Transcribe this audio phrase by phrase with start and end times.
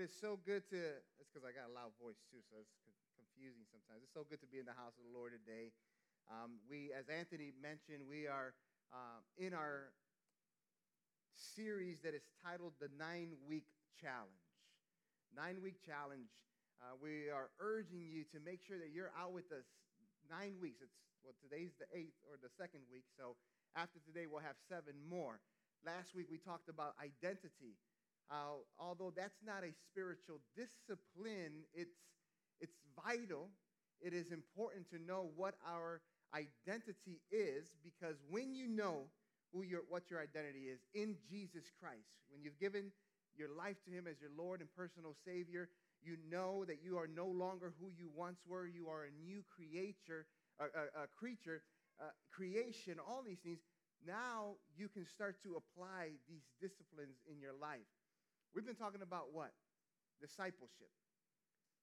[0.00, 0.80] It is so good to,
[1.20, 2.72] it's because I got a loud voice too, so it's
[3.20, 4.00] confusing sometimes.
[4.00, 5.76] It's so good to be in the house of the Lord today.
[6.24, 8.56] Um, we, as Anthony mentioned, we are
[8.96, 9.92] uh, in our
[11.36, 13.68] series that is titled The Nine Week
[14.00, 14.40] Challenge.
[15.36, 16.32] Nine Week Challenge.
[16.80, 19.68] Uh, we are urging you to make sure that you're out with us
[20.32, 20.80] nine weeks.
[20.80, 23.36] It's well, today's the eighth or the second week, so
[23.76, 25.44] after today we'll have seven more.
[25.84, 27.76] Last week we talked about identity.
[28.30, 31.98] Uh, although that's not a spiritual discipline, it's,
[32.60, 33.48] it's vital.
[34.00, 36.00] It is important to know what our
[36.34, 39.10] identity is because when you know
[39.52, 42.92] who your, what your identity is in Jesus Christ, when you've given
[43.36, 45.68] your life to Him as your Lord and personal Savior,
[46.02, 48.66] you know that you are no longer who you once were.
[48.66, 50.26] You are a new creature,
[50.58, 51.62] a, a, a creature,
[52.00, 53.58] uh, creation, all these things.
[54.06, 57.84] Now you can start to apply these disciplines in your life.
[58.54, 59.52] We've been talking about what?
[60.20, 60.90] Discipleship.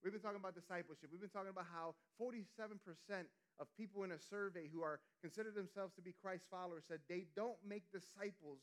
[0.04, 1.10] We've been talking about discipleship.
[1.12, 2.78] We've been talking about how 47%
[3.60, 7.26] of people in a survey who are consider themselves to be Christ followers said they
[7.36, 8.62] don't make disciples.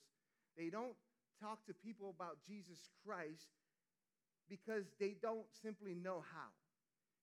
[0.57, 0.95] They don't
[1.43, 3.51] talk to people about Jesus Christ
[4.49, 6.55] because they don't simply know how.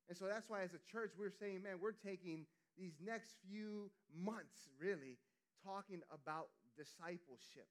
[0.09, 2.45] And so that's why, as a church, we're saying, man, we're taking
[2.77, 5.15] these next few months really
[5.63, 7.69] talking about discipleship.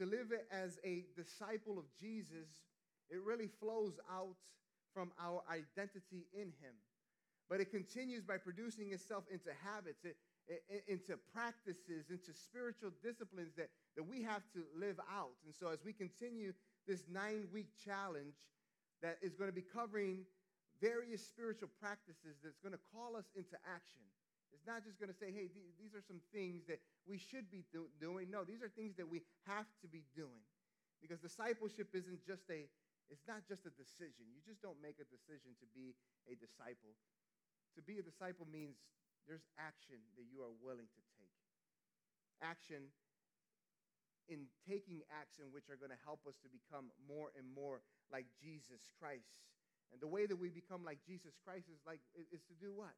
[0.00, 2.48] To live it as a disciple of Jesus,
[3.10, 4.40] it really flows out
[4.94, 6.72] from our identity in Him.
[7.50, 10.16] But it continues by producing itself into habits, it,
[10.48, 15.36] it, into practices, into spiritual disciplines that, that we have to live out.
[15.44, 16.54] And so, as we continue
[16.88, 18.34] this nine week challenge
[19.02, 20.24] that is going to be covering
[20.80, 24.00] various spiritual practices that's going to call us into action.
[24.52, 25.48] It's not just going to say, hey,
[25.78, 28.30] these are some things that we should be do- doing.
[28.30, 30.42] No, these are things that we have to be doing.
[31.00, 32.68] Because discipleship isn't just a,
[33.08, 34.28] it's not just a decision.
[34.28, 35.96] You just don't make a decision to be
[36.28, 36.92] a disciple.
[37.78, 38.76] To be a disciple means
[39.24, 41.34] there's action that you are willing to take.
[42.42, 42.90] Action
[44.30, 47.82] in taking action which are going to help us to become more and more
[48.14, 49.30] like Jesus Christ.
[49.90, 52.94] And the way that we become like Jesus Christ is like is to do what?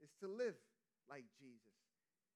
[0.00, 0.56] Is to live
[1.08, 1.74] like Jesus.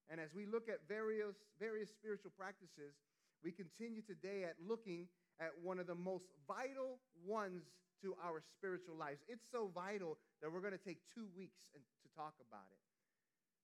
[0.08, 2.96] And as we look at various, various spiritual practices,
[3.44, 5.06] we continue today at looking
[5.38, 7.62] at one of the most vital ones
[8.02, 9.20] to our spiritual lives.
[9.28, 12.82] It's so vital that we're going to take two weeks and, to talk about it.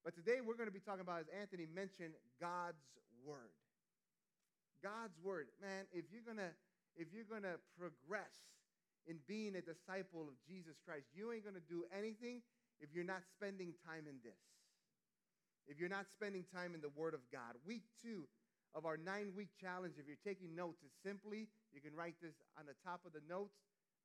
[0.03, 2.85] But today we're going to be talking about, as Anthony mentioned, God's
[3.25, 3.51] Word.
[4.83, 5.47] God's Word.
[5.57, 6.53] Man, if you're going to
[6.95, 8.31] if you're going to progress
[9.03, 12.39] in being a disciple of Jesus Christ, you ain't going to do anything
[12.79, 14.39] if you're not spending time in this
[15.67, 17.55] if you're not spending time in the Word of God.
[17.65, 18.27] Week two
[18.73, 22.35] of our nine week challenge, if you're taking notes, it's simply, you can write this
[22.59, 23.55] on the top of the notes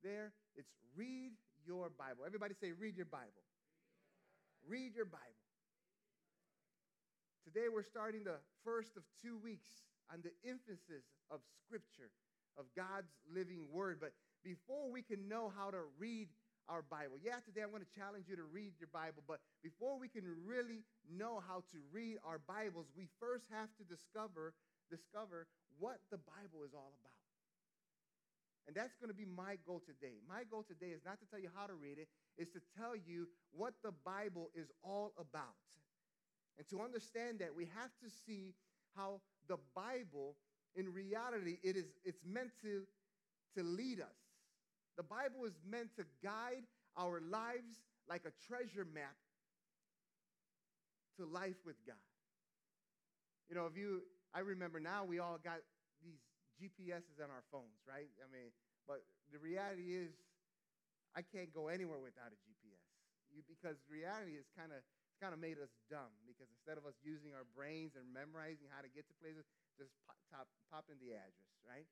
[0.03, 0.31] there.
[0.55, 1.31] It's read
[1.65, 2.23] your Bible.
[2.25, 3.45] Everybody say, read your Bible.
[4.67, 5.41] Read your Bible.
[7.43, 9.83] Today we're starting the first of two weeks
[10.13, 12.11] on the emphasis of Scripture,
[12.57, 13.97] of God's living Word.
[13.99, 14.13] But
[14.43, 16.29] before we can know how to read
[16.69, 17.17] our Bible.
[17.21, 20.23] Yeah, today I'm going to challenge you to read your Bible, but before we can
[20.45, 24.53] really know how to read our Bibles, we first have to discover
[24.89, 25.47] discover
[25.79, 27.21] what the Bible is all about.
[28.67, 30.19] And that's going to be my goal today.
[30.27, 32.07] My goal today is not to tell you how to read it,
[32.37, 35.65] is to tell you what the Bible is all about.
[36.57, 38.53] And to understand that, we have to see
[38.95, 40.35] how the Bible,
[40.75, 42.83] in reality, it is it's meant to,
[43.57, 44.20] to lead us.
[44.97, 47.79] The Bible is meant to guide our lives
[48.09, 49.15] like a treasure map
[51.17, 52.01] to life with God.
[53.47, 54.03] You know, if you,
[54.33, 55.59] I remember now we all got
[56.03, 56.19] these
[56.59, 58.07] GPSs on our phones, right?
[58.19, 58.51] I mean,
[58.87, 60.11] but the reality is,
[61.11, 62.87] I can't go anywhere without a GPS.
[63.35, 66.87] You, because reality is kind of it's kind of made us dumb because instead of
[66.87, 69.43] us using our brains and memorizing how to get to places,
[69.75, 71.83] just pop, top, pop in the address, right?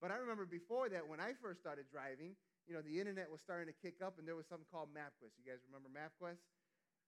[0.00, 2.36] But I remember before that, when I first started driving,
[2.68, 5.38] you know, the internet was starting to kick up, and there was something called MapQuest.
[5.38, 6.42] You guys remember MapQuest?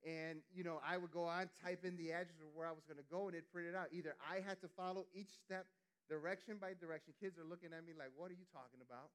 [0.07, 2.87] And, you know, I would go on, type in the address of where I was
[2.87, 3.91] going to go, and it printed out.
[3.91, 5.67] Either I had to follow each step,
[6.09, 7.13] direction by direction.
[7.19, 9.11] Kids are looking at me like, what are you talking about?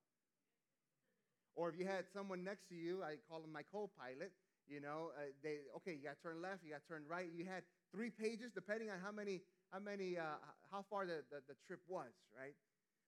[1.56, 4.33] Or if you had someone next to you, I call them my co-pilot,
[4.68, 7.30] you know, uh, they, okay, you got to turn left, you got to turn right.
[7.31, 10.39] You had three pages, depending on how many, how many, uh,
[10.71, 12.56] how far the, the, the trip was, right?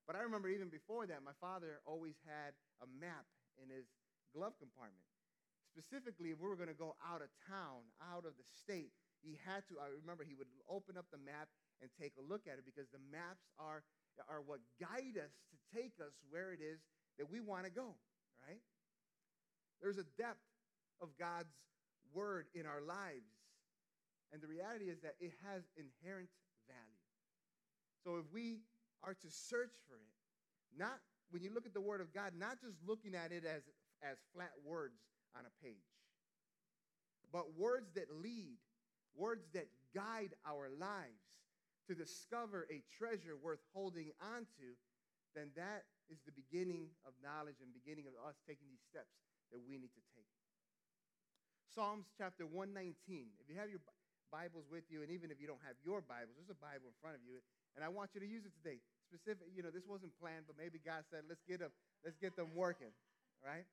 [0.05, 3.25] But I remember even before that, my father always had a map
[3.57, 3.89] in his
[4.33, 5.01] glove compartment.
[5.65, 8.93] Specifically, if we were going to go out of town, out of the state,
[9.25, 11.49] he had to, I remember he would open up the map
[11.81, 13.83] and take a look at it because the maps are
[14.31, 16.79] are what guide us to take us where it is
[17.19, 17.99] that we want to go,
[18.39, 18.63] right?
[19.81, 20.39] There's a depth
[21.01, 21.51] of God's
[22.13, 23.27] word in our lives.
[24.31, 26.29] And the reality is that it has inherent
[26.67, 27.03] value.
[28.03, 28.63] So if we
[29.05, 30.13] are to search for it,
[30.77, 30.99] not
[31.29, 33.61] when you look at the word of God, not just looking at it as,
[34.01, 34.97] as flat words
[35.37, 35.89] on a page,
[37.31, 38.57] but words that lead,
[39.15, 41.21] words that guide our lives
[41.87, 44.73] to discover a treasure worth holding onto,
[45.37, 49.13] then that is the beginning of knowledge and beginning of us taking these steps
[49.53, 50.29] that we need to take.
[51.73, 52.95] Psalms chapter 119.
[53.37, 53.83] If you have your
[54.31, 56.97] Bibles with you, and even if you don't have your Bibles, there's a Bible in
[57.03, 57.43] front of you,
[57.75, 58.79] and I want you to use it today.
[59.05, 61.71] Specific, you know, this wasn't planned, but maybe God said, let's get them,
[62.03, 62.91] let's get them working,
[63.45, 63.65] right?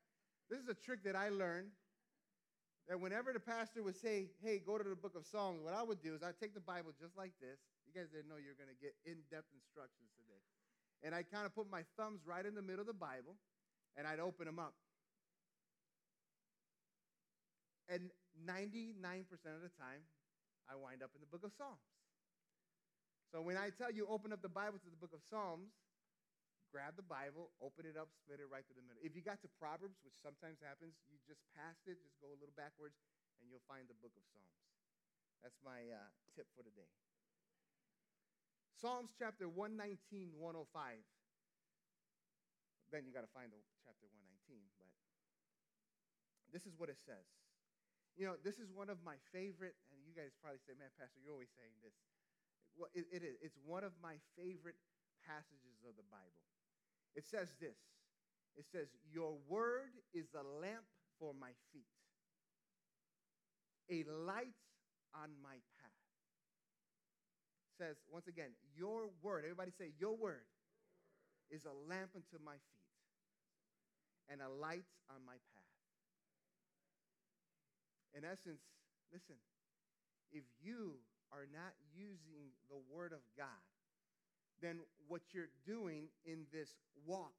[0.53, 1.73] This is a trick that I learned
[2.89, 5.83] that whenever the pastor would say, hey, go to the book of Psalms, what I
[5.83, 7.57] would do is I'd take the Bible just like this.
[7.87, 10.43] You guys didn't know you're going to get in depth instructions today.
[11.03, 13.39] And I'd kind of put my thumbs right in the middle of the Bible,
[13.97, 14.75] and I'd open them up.
[17.89, 18.11] And
[18.47, 20.03] 99% of the time,
[20.71, 21.83] I wind up in the book of Psalms.
[23.33, 25.73] So when I tell you open up the Bible to the book of Psalms,
[26.69, 29.01] grab the Bible, open it up, split it right through the middle.
[29.01, 32.37] If you got to Proverbs, which sometimes happens, you just pass it, just go a
[32.37, 33.01] little backwards,
[33.41, 34.61] and you'll find the book of Psalms.
[35.41, 36.93] That's my uh, tip for today.
[38.77, 41.01] Psalms chapter 119, 105.
[42.93, 44.93] Then you got to find the chapter 119, but
[46.53, 47.25] this is what it says.
[48.13, 51.17] You know, this is one of my favorite, and you guys probably say, man, Pastor,
[51.25, 51.97] you're always saying this.
[52.77, 53.37] Well, it, it is.
[53.43, 54.79] It's one of my favorite
[55.27, 56.43] passages of the Bible.
[57.15, 57.77] It says this
[58.57, 60.85] It says, Your word is a lamp
[61.19, 61.93] for my feet,
[63.91, 64.57] a light
[65.15, 66.03] on my path.
[67.69, 70.49] It says, once again, Your word, everybody say, Your word
[71.51, 72.89] is a lamp unto my feet
[74.31, 75.73] and a light on my path.
[78.15, 78.61] In essence,
[79.13, 79.37] listen,
[80.33, 80.97] if you
[81.33, 83.65] are not using the Word of God,
[84.61, 86.77] then what you're doing in this
[87.09, 87.35] walk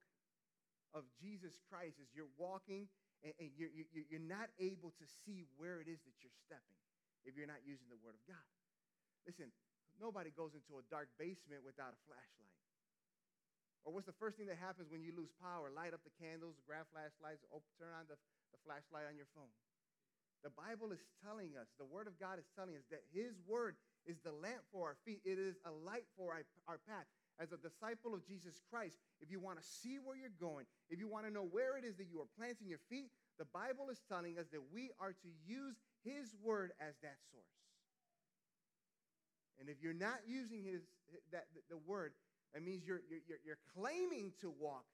[0.92, 2.90] of Jesus Christ is you're walking
[3.24, 6.82] and, and you're, you're, not able to see where it is that you're stepping
[7.24, 8.50] if you're not using the Word of God.
[9.24, 9.48] Listen,
[9.96, 12.60] nobody goes into a dark basement without a flashlight.
[13.88, 15.72] Or what's the first thing that happens when you lose power?
[15.72, 18.16] Light up the candles, grab flashlights, open, turn on the,
[18.52, 19.52] the flashlight on your phone.
[20.44, 23.80] The Bible is telling us, the Word of God is telling us that His Word
[24.06, 27.08] is the lamp for our feet, it is a light for our, our path.
[27.40, 31.00] As a disciple of Jesus Christ, if you want to see where you're going, if
[31.00, 33.10] you want to know where it is that you are planting your feet,
[33.40, 37.58] the Bible is telling us that we are to use His Word as that source.
[39.60, 40.82] And if you're not using his,
[41.32, 42.12] that, the, Word,
[42.54, 44.86] that means you're, you're, you're claiming to walk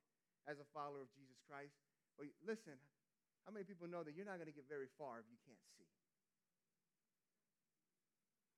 [0.48, 1.74] as a follower of Jesus Christ.
[2.18, 2.78] But listen,
[3.46, 5.64] how many people know that you're not going to get very far if you can't
[5.76, 5.88] see?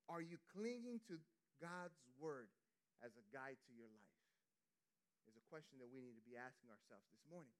[0.08, 1.16] Are you clinging to
[1.62, 2.52] God's word
[3.00, 4.18] as a guide to your life?
[5.24, 7.56] Is a question that we need to be asking ourselves this morning.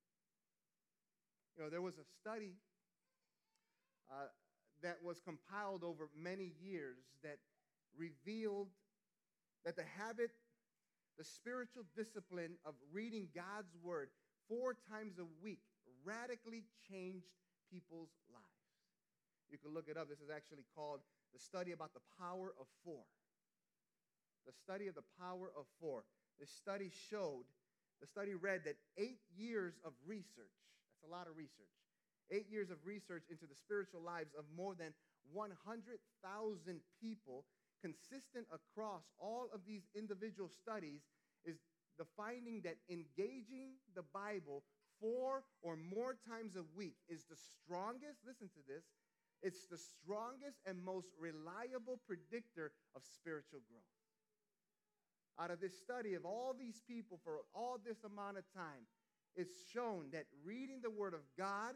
[1.56, 2.60] You know, there was a study
[4.10, 4.28] uh,
[4.82, 7.38] that was compiled over many years that
[7.96, 8.69] revealed
[9.64, 10.30] that the habit,
[11.16, 14.10] the spiritual discipline of reading God's word
[14.48, 15.64] four times a week
[16.05, 17.31] radically changed
[17.71, 18.69] people's lives.
[19.51, 20.09] You can look it up.
[20.09, 21.01] This is actually called
[21.32, 23.05] the study about the power of four.
[24.47, 26.05] The study of the power of four.
[26.41, 27.44] This study showed,
[28.01, 30.56] the study read that eight years of research,
[30.89, 31.71] that's a lot of research,
[32.31, 34.93] eight years of research into the spiritual lives of more than
[35.31, 37.44] 100,000 people,
[37.81, 41.03] consistent across all of these individual studies,
[41.44, 41.56] is
[41.99, 44.65] the finding that engaging the Bible
[45.03, 48.87] four or more times a week is the strongest, listen to this,
[49.43, 53.99] it's the strongest and most reliable predictor of spiritual growth.
[55.43, 58.87] Out of this study of all these people for all this amount of time,
[59.35, 61.75] it's shown that reading the Word of God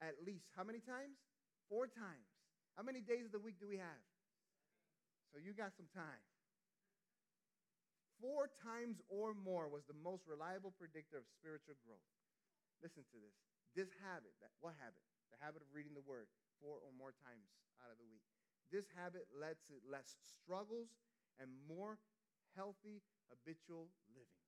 [0.00, 1.20] at least how many times?
[1.68, 2.28] Four times.
[2.76, 4.02] How many days of the week do we have?
[5.32, 6.22] So you got some time.
[8.24, 12.08] Four times or more was the most reliable predictor of spiritual growth.
[12.80, 13.36] Listen to this.
[13.76, 15.04] This habit, that, what habit?
[15.28, 17.52] The habit of reading the word four or more times
[17.84, 18.24] out of the week.
[18.72, 20.88] This habit led to less struggles
[21.36, 22.00] and more
[22.56, 24.40] healthy habitual living.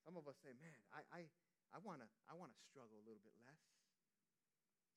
[0.00, 1.20] Some of us say, man, I, I,
[1.76, 3.60] I want to I wanna struggle a little bit less.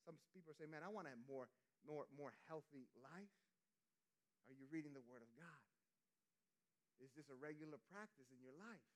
[0.08, 1.52] Some people say, man, I want to have more,
[1.84, 3.36] more, more healthy life.
[4.48, 5.65] Are you reading the Word of God?
[7.02, 8.88] Is this a regular practice in your life?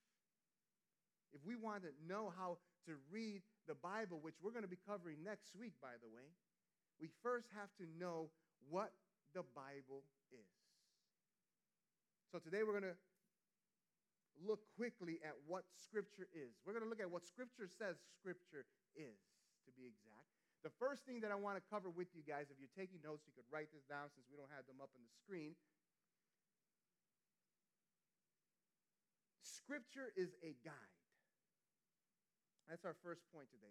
[1.32, 4.80] If we want to know how to read the Bible, which we're going to be
[4.82, 6.26] covering next week, by the way,
[6.98, 8.28] we first have to know
[8.68, 8.90] what
[9.32, 10.02] the Bible
[10.34, 10.50] is.
[12.34, 12.98] So today we're going to
[14.42, 16.58] look quickly at what Scripture is.
[16.64, 18.66] We're going to look at what Scripture says Scripture
[18.96, 19.18] is,
[19.66, 20.30] to be exact.
[20.60, 23.24] The first thing that I want to cover with you guys, if you're taking notes,
[23.24, 25.56] you could write this down since we don't have them up on the screen.
[29.70, 30.98] Scripture is a guide.
[32.66, 33.70] That's our first point today.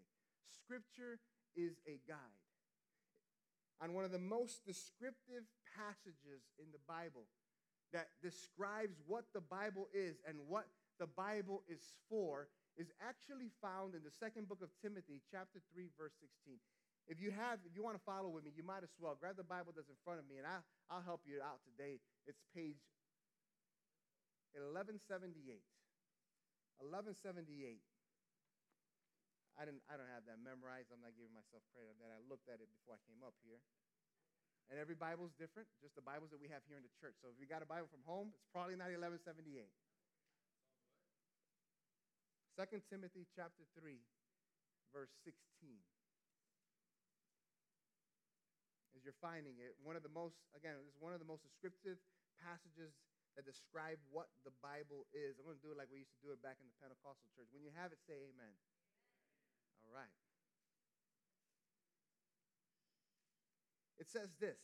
[0.64, 1.20] Scripture
[1.60, 2.40] is a guide.
[3.84, 5.44] On one of the most descriptive
[5.76, 7.28] passages in the Bible
[7.92, 10.72] that describes what the Bible is and what
[11.04, 12.48] the Bible is for
[12.80, 16.64] is actually found in the second book of Timothy, chapter 3, verse 16.
[17.12, 19.36] If you have, if you want to follow with me, you might as well grab
[19.36, 22.00] the Bible that's in front of me, and I'll, I'll help you out today.
[22.24, 22.80] It's page
[24.56, 25.60] 1178.
[26.80, 27.84] 1178.
[29.60, 30.96] I didn't I don't have that memorized.
[30.96, 32.16] I'm not giving myself credit on that.
[32.16, 33.60] I looked at it before I came up here.
[34.72, 37.18] And every Bible is different, just the Bibles that we have here in the church.
[37.20, 39.66] So if you got a Bible from home, it's probably not 1178.
[42.54, 43.98] 2 Timothy chapter 3,
[44.94, 45.34] verse 16.
[48.94, 51.42] As you're finding it, one of the most, again, this is one of the most
[51.42, 51.98] descriptive
[52.38, 52.94] passages
[53.40, 55.40] that describe what the Bible is.
[55.40, 57.32] I'm going to do it like we used to do it back in the Pentecostal
[57.32, 57.48] church.
[57.56, 58.52] When you have it, say amen.
[59.88, 60.12] All right.
[63.96, 64.60] It says this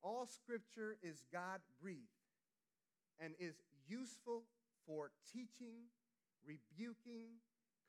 [0.00, 2.24] All scripture is God breathed
[3.20, 4.48] and is useful
[4.88, 5.92] for teaching,
[6.40, 7.36] rebuking,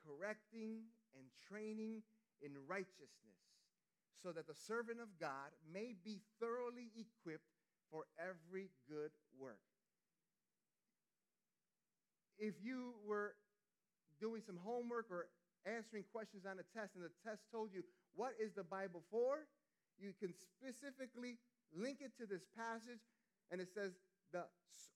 [0.04, 2.04] correcting, and training
[2.44, 3.40] in righteousness,
[4.20, 7.48] so that the servant of God may be thoroughly equipped
[7.92, 9.60] for every good work.
[12.40, 13.36] If you were
[14.20, 15.28] doing some homework or
[15.66, 17.84] answering questions on a test, and the test told you,
[18.16, 19.46] What is the Bible for?
[20.00, 21.36] You can specifically
[21.76, 23.04] link it to this passage,
[23.52, 23.92] and it says,
[24.32, 24.46] the,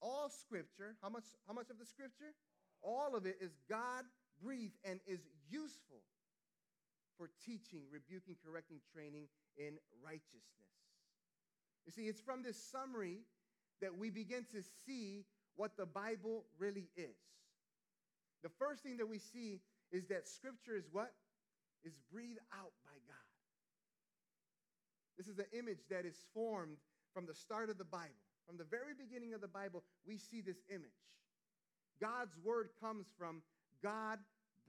[0.02, 2.34] all scripture, how much, how much of the scripture?
[2.82, 4.06] All of it is God
[4.42, 5.20] breathed and is
[5.50, 6.02] useful
[7.18, 10.72] for teaching, rebuking, correcting, training in righteousness.
[11.86, 13.20] You see, it's from this summary
[13.82, 17.16] that we begin to see what the Bible really is.
[18.44, 21.14] The first thing that we see is that Scripture is what?
[21.84, 23.34] Is breathed out by God.
[25.18, 26.78] This is the image that is formed
[27.14, 28.24] from the start of the Bible.
[28.48, 30.90] From the very beginning of the Bible, we see this image.
[32.02, 33.42] God's word comes from
[33.82, 34.20] God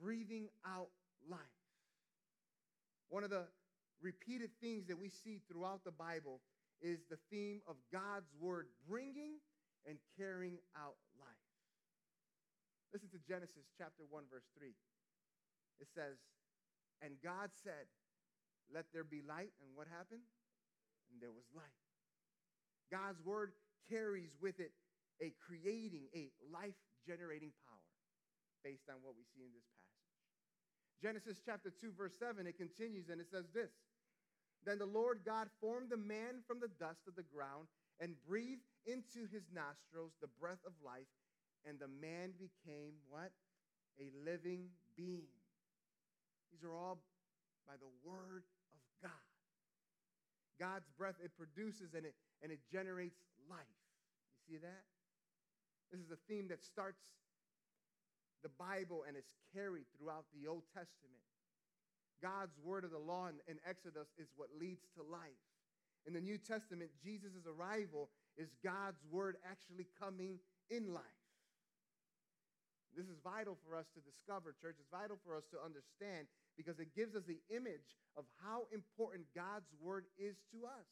[0.00, 0.88] breathing out
[1.28, 1.40] life.
[3.08, 3.44] One of the
[4.02, 6.40] repeated things that we see throughout the Bible
[6.80, 9.38] is the theme of God's word bringing
[9.84, 11.48] and carrying out life.
[12.92, 14.70] Listen to Genesis chapter 1, verse 3.
[15.80, 16.16] It says,
[17.02, 17.90] And God said,
[18.72, 19.50] Let there be light.
[19.60, 20.24] And what happened?
[21.10, 21.78] And there was light.
[22.90, 23.52] God's word
[23.90, 24.72] carries with it
[25.22, 27.90] a creating, a life generating power
[28.62, 29.84] based on what we see in this passage.
[31.02, 33.70] Genesis chapter 2, verse 7, it continues and it says this
[34.64, 37.68] Then the Lord God formed the man from the dust of the ground
[38.00, 41.10] and breathed into his nostrils the breath of life,
[41.64, 43.32] and the man became what?
[44.00, 45.30] A living being.
[46.52, 46.98] These are all
[47.66, 49.26] by the word of God.
[50.60, 53.18] God's breath, it produces and it, and it generates
[53.50, 53.78] life.
[54.46, 54.84] You see that?
[55.90, 57.02] This is a theme that starts
[58.42, 61.24] the Bible and is carried throughout the Old Testament.
[62.22, 65.40] God's word of the law in, in Exodus is what leads to life.
[66.06, 70.38] In the New Testament, Jesus' arrival is God's word actually coming
[70.70, 71.24] in life.
[72.96, 74.78] This is vital for us to discover, church.
[74.78, 79.26] It's vital for us to understand because it gives us the image of how important
[79.34, 80.86] God's word is to us.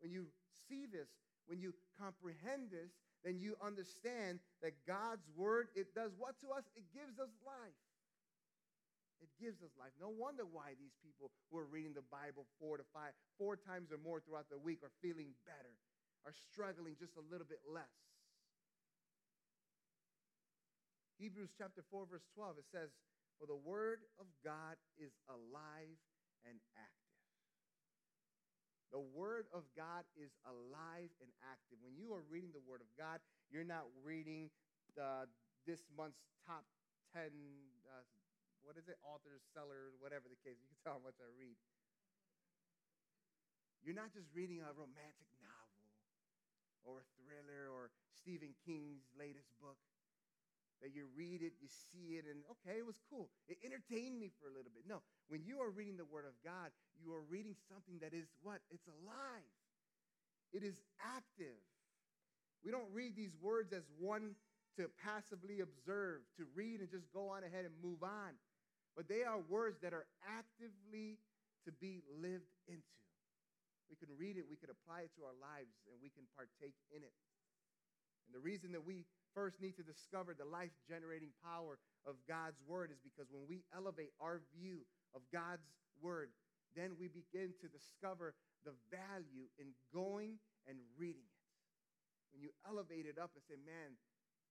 [0.00, 0.32] When you
[0.68, 1.08] see this,
[1.44, 6.64] when you comprehend this, then you understand that God's word, it does what to us?
[6.76, 7.80] It gives us life.
[9.20, 9.92] It gives us life.
[10.00, 13.92] No wonder why these people who are reading the Bible four to five, four times
[13.92, 15.72] or more throughout the week are feeling better,
[16.26, 17.94] are struggling just a little bit less.
[21.16, 22.90] Hebrews chapter 4, verse 12, it says,
[23.40, 25.96] For the word of God is alive
[26.44, 27.06] and active.
[28.92, 31.80] The word of God is alive and active.
[31.80, 33.18] When you are reading the word of God,
[33.48, 34.52] you're not reading
[34.94, 35.26] the,
[35.64, 36.66] this month's top
[37.14, 37.32] 10,
[37.86, 38.04] uh,
[38.62, 40.58] what is it, authors, sellers, whatever the case.
[40.58, 41.56] You can tell how much I read.
[43.82, 45.86] You're not just reading a romantic novel
[46.82, 47.94] or a thriller or
[48.26, 49.78] Stephen King's latest book.
[50.82, 53.30] That you read it, you see it, and okay, it was cool.
[53.48, 54.84] It entertained me for a little bit.
[54.84, 56.68] No, when you are reading the Word of God,
[57.00, 58.60] you are reading something that is what?
[58.68, 59.56] It's alive,
[60.52, 61.56] it is active.
[62.60, 64.34] We don't read these words as one
[64.76, 68.36] to passively observe, to read and just go on ahead and move on.
[68.98, 71.16] But they are words that are actively
[71.64, 72.84] to be lived into.
[73.88, 76.76] We can read it, we can apply it to our lives, and we can partake
[76.92, 77.14] in it.
[78.26, 82.58] And the reason that we first need to discover the life generating power of God's
[82.66, 84.82] word is because when we elevate our view
[85.14, 85.66] of God's
[86.02, 86.30] word,
[86.74, 88.34] then we begin to discover
[88.66, 91.44] the value in going and reading it.
[92.34, 93.96] When you elevate it up and say, man,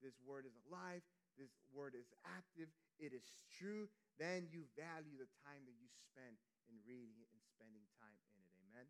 [0.02, 1.04] this word is alive,
[1.36, 6.40] this word is active, it is true, then you value the time that you spend
[6.72, 8.54] in reading it and spending time in it.
[8.66, 8.88] Amen.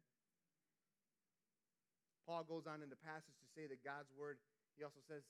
[2.24, 4.38] Paul goes on in the passage to say that God's word,
[4.76, 5.24] he also says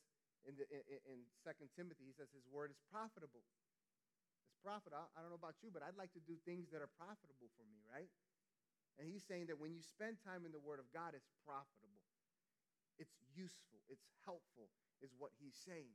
[0.46, 3.42] in, the, in, in 2 Timothy, he says his word is profitable.
[4.50, 5.10] It's profitable.
[5.14, 7.66] I don't know about you, but I'd like to do things that are profitable for
[7.66, 8.10] me, right?
[9.02, 12.06] And he's saying that when you spend time in the word of God, it's profitable.
[13.02, 13.84] It's useful.
[13.92, 14.72] It's helpful,
[15.04, 15.92] is what he's saying.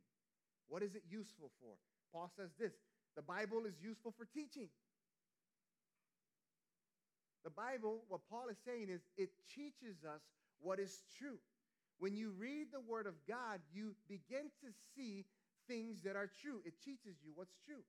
[0.69, 1.75] What is it useful for?
[2.13, 2.75] Paul says this
[3.17, 4.69] the Bible is useful for teaching.
[7.43, 10.21] The Bible, what Paul is saying is, it teaches us
[10.61, 11.41] what is true.
[12.01, 15.27] When you read the Word of God, you begin to see
[15.69, 16.61] things that are true.
[16.65, 17.85] It teaches you what's true.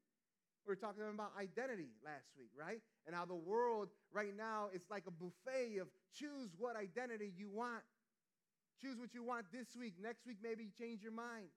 [0.68, 2.82] We were talking about identity last week, right?
[3.08, 7.50] And how the world right now is like a buffet of choose what identity you
[7.50, 7.82] want.
[8.80, 9.96] Choose what you want this week.
[10.01, 11.48] Next week, maybe change your mind.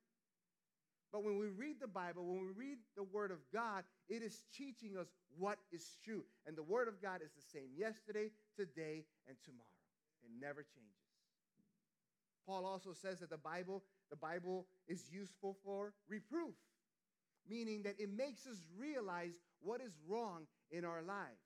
[1.12, 4.42] But when we read the Bible, when we read the Word of God, it is
[4.56, 5.08] teaching us
[5.38, 6.24] what is true.
[6.46, 9.68] And the Word of God is the same yesterday, today, and tomorrow.
[10.22, 11.03] It never changes.
[12.46, 16.54] Paul also says that the Bible, the Bible is useful for reproof,
[17.48, 21.40] meaning that it makes us realize what is wrong in our lives.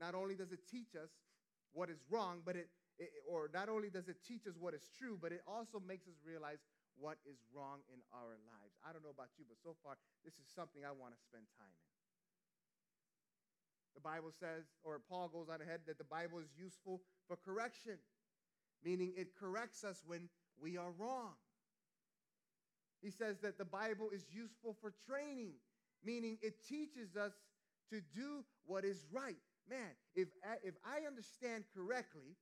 [0.00, 1.10] Not only does it teach us
[1.72, 4.88] what is wrong, but it, it or not only does it teach us what is
[4.98, 6.58] true, but it also makes us realize
[6.98, 8.74] what is wrong in our lives.
[8.86, 11.44] I don't know about you, but so far, this is something I want to spend
[11.58, 11.90] time in.
[13.94, 17.98] The Bible says, or Paul goes on ahead, that the Bible is useful for correction,
[18.84, 20.28] meaning it corrects us when
[20.60, 21.32] we are wrong.
[23.02, 25.52] He says that the Bible is useful for training,
[26.04, 27.32] meaning it teaches us
[27.90, 29.36] to do what is right.
[29.68, 32.36] Man, if I, if I understand correctly,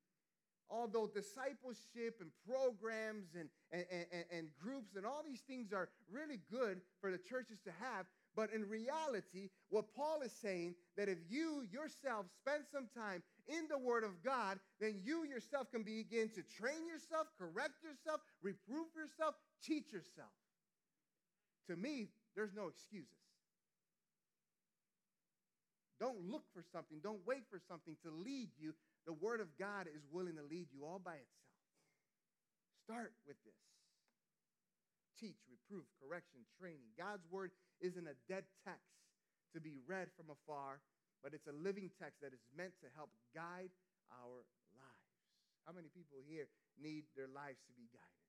[0.71, 6.41] although discipleship and programs and, and, and, and, groups and all these things are really
[6.51, 11.19] good for the churches to have, but in reality, what Paul is saying that if
[11.29, 16.29] you yourself spend some time in the Word of God, then you yourself can begin
[16.31, 20.33] to train yourself, correct yourself, reprove yourself, teach yourself.
[21.69, 23.09] To me, there's no excuses.
[26.01, 28.75] Don't look for something, don't wait for something to lead you
[29.07, 31.59] the Word of God is willing to lead you all by itself.
[32.87, 33.59] Start with this
[35.19, 36.91] teach, reproof, correction, training.
[36.99, 37.51] God's Word
[37.81, 38.91] isn't a dead text
[39.55, 40.83] to be read from afar,
[41.23, 43.71] but it's a living text that is meant to help guide
[44.11, 44.43] our
[44.75, 45.15] lives.
[45.63, 48.27] How many people here need their lives to be guided?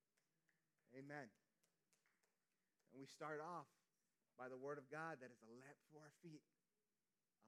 [0.94, 1.26] Amen.
[2.94, 3.66] And we start off
[4.38, 6.46] by the Word of God that is a lamp for our feet,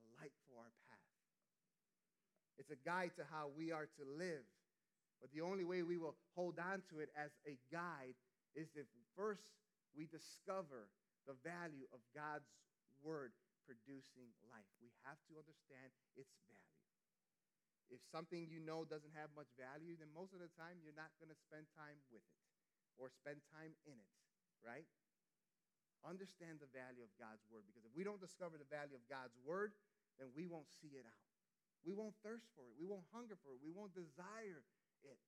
[0.02, 1.14] a light for our path.
[2.58, 4.46] It's a guide to how we are to live.
[5.22, 8.18] But the only way we will hold on to it as a guide
[8.58, 9.54] is if first
[9.94, 10.90] we discover
[11.28, 12.50] the value of God's
[13.04, 13.32] word
[13.66, 14.70] producing life.
[14.80, 16.86] We have to understand its value.
[17.90, 21.14] If something you know doesn't have much value, then most of the time you're not
[21.22, 22.42] going to spend time with it
[22.98, 24.14] or spend time in it,
[24.66, 24.90] right?
[26.02, 29.38] Understand the value of God's word because if we don't discover the value of God's
[29.46, 29.74] word,
[30.18, 31.26] then we won't see it out.
[31.86, 32.74] We won't thirst for it.
[32.82, 33.62] We won't hunger for it.
[33.62, 34.66] We won't desire
[35.06, 35.22] it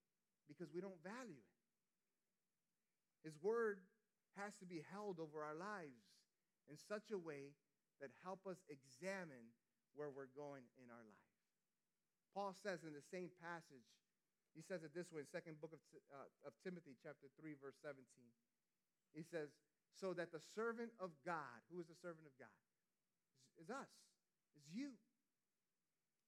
[0.50, 1.54] because we don't value it.
[3.21, 3.86] His word
[4.38, 6.02] has to be held over our lives
[6.69, 7.54] in such a way
[8.02, 9.54] that help us examine
[9.98, 11.34] where we're going in our life.
[12.34, 13.90] Paul says in the same passage,
[14.54, 15.82] he says it this way second book of,
[16.14, 18.02] uh, of Timothy, chapter 3, verse 17.
[19.14, 19.50] He says,
[19.98, 22.54] so that the servant of God, who is the servant of God?
[23.58, 23.90] Is us,
[24.54, 24.94] is you.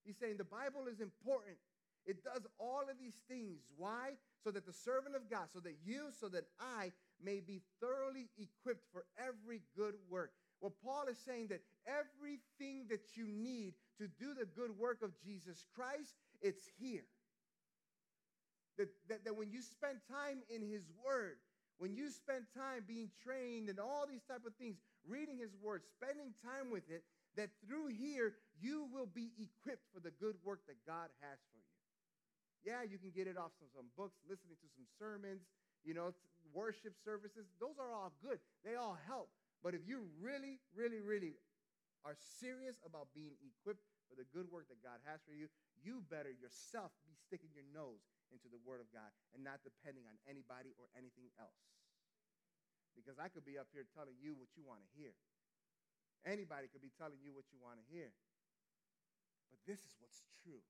[0.05, 1.57] He's saying the Bible is important.
[2.05, 3.61] It does all of these things.
[3.77, 4.17] Why?
[4.43, 8.29] So that the servant of God, so that you, so that I may be thoroughly
[8.37, 10.31] equipped for every good work.
[10.61, 15.11] Well, Paul is saying that everything that you need to do the good work of
[15.23, 17.05] Jesus Christ, it's here.
[18.79, 21.37] that, that, that when you spend time in His Word,
[21.77, 25.83] when you spend time being trained and all these type of things, reading His Word,
[25.99, 27.03] spending time with it,
[27.35, 31.59] that through here you will be equipped for the good work that God has for
[31.59, 31.75] you.
[32.63, 35.43] Yeah, you can get it off some, some books, listening to some sermons,
[35.83, 36.11] you know,
[36.51, 37.47] worship services.
[37.59, 38.39] Those are all good.
[38.63, 39.29] They all help.
[39.59, 41.35] But if you really, really, really
[42.07, 45.51] are serious about being equipped for the good work that God has for you,
[45.83, 50.07] you better yourself be sticking your nose into the Word of God and not depending
[50.07, 51.59] on anybody or anything else.
[52.95, 55.15] Because I could be up here telling you what you want to hear.
[56.27, 58.11] Anybody could be telling you what you want to hear.
[59.51, 60.63] But this is what's true.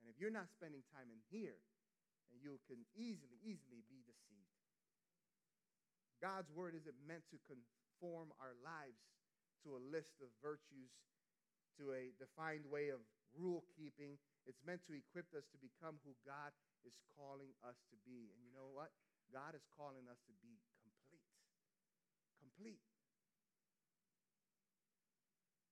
[0.00, 1.56] And if you're not spending time in here,
[2.30, 4.45] and you can easily, easily be deceived.
[6.22, 9.04] God's word isn't meant to conform our lives
[9.64, 10.94] to a list of virtues,
[11.76, 13.02] to a defined way of
[13.36, 14.16] rule keeping.
[14.48, 16.54] It's meant to equip us to become who God
[16.86, 18.32] is calling us to be.
[18.32, 18.94] And you know what?
[19.34, 21.26] God is calling us to be complete.
[22.38, 22.80] Complete.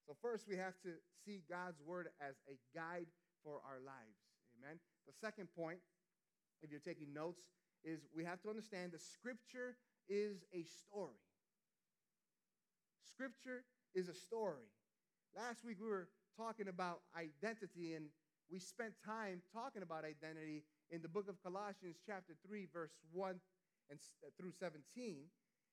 [0.05, 3.09] So, first, we have to see God's word as a guide
[3.41, 4.21] for our lives.
[4.59, 4.77] Amen.
[5.09, 5.81] The second point,
[6.61, 7.49] if you're taking notes,
[7.85, 9.77] is we have to understand the scripture
[10.09, 11.21] is a story.
[13.03, 13.65] Scripture
[13.95, 14.67] is a story.
[15.37, 18.07] Last week we were talking about identity, and
[18.51, 23.41] we spent time talking about identity in the book of Colossians, chapter 3, verse 1
[23.91, 24.83] and uh, through 17.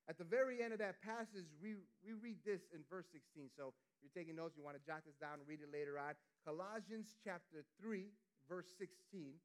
[0.10, 3.54] At the very end of that passage, we, we read this in verse 16.
[3.56, 6.02] So if you're taking notes, you want to jot this down and read it later
[6.02, 6.17] on.
[6.44, 8.10] Colossians chapter 3,
[8.50, 9.38] verse 16.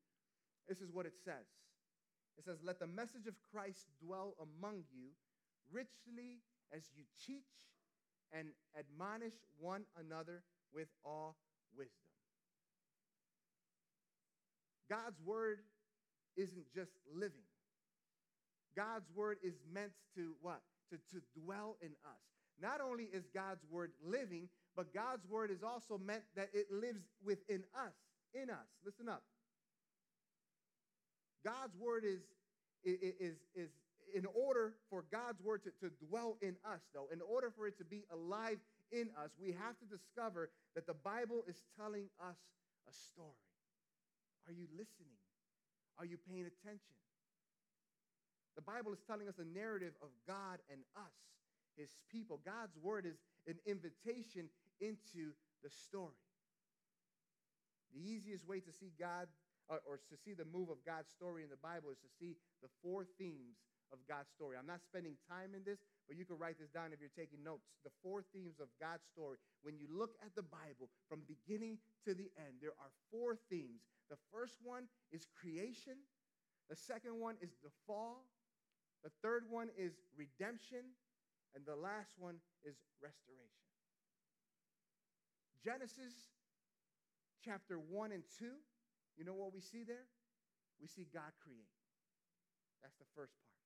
[0.67, 1.47] This is what it says.
[2.39, 5.11] It says, Let the message of Christ dwell among you
[5.73, 6.41] richly
[6.75, 7.43] as you teach
[8.33, 11.37] and admonish one another with all
[11.77, 11.93] wisdom.
[14.91, 15.61] God's word
[16.37, 17.47] isn't just living.
[18.77, 20.61] God's word is meant to what?
[20.91, 22.23] To, to dwell in us.
[22.61, 27.05] Not only is God's word living, but God's word is also meant that it lives
[27.25, 27.95] within us,
[28.35, 28.69] in us.
[28.85, 29.23] Listen up.
[31.47, 32.27] God's word is,
[32.83, 33.71] is, is
[34.13, 37.79] in order for God's word to, to dwell in us, though, in order for it
[37.79, 38.59] to be alive
[38.91, 42.39] in us, we have to discover that the Bible is telling us
[42.89, 43.47] a story.
[44.47, 45.19] Are you listening?
[45.99, 46.99] Are you paying attention?
[48.57, 51.15] The Bible is telling us a narrative of God and us
[51.77, 52.41] his people.
[52.45, 54.49] God's word is an invitation
[54.81, 55.31] into
[55.63, 56.19] the story.
[57.95, 59.29] The easiest way to see God
[59.69, 62.39] or, or, to see the move of God's story in the Bible is to see
[62.63, 63.59] the four themes
[63.91, 64.55] of God's story.
[64.59, 67.43] I'm not spending time in this, but you can write this down if you're taking
[67.43, 67.67] notes.
[67.83, 69.39] The four themes of God's story.
[69.63, 73.83] When you look at the Bible from beginning to the end, there are four themes.
[74.11, 75.99] The first one is creation,
[76.71, 78.27] the second one is the fall,
[79.03, 80.95] the third one is redemption,
[81.55, 83.67] and the last one is restoration.
[85.63, 86.15] Genesis
[87.45, 88.47] chapter 1 and 2,
[89.17, 90.07] you know what we see there?
[90.81, 91.73] We see God create.
[92.83, 93.57] That's the first part.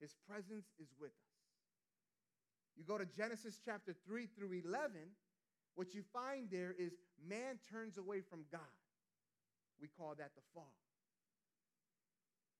[0.00, 1.38] His presence is with us.
[2.76, 4.92] You go to Genesis chapter 3 through 11,
[5.74, 6.92] what you find there is
[7.26, 8.60] man turns away from God.
[9.80, 10.74] We call that the fall.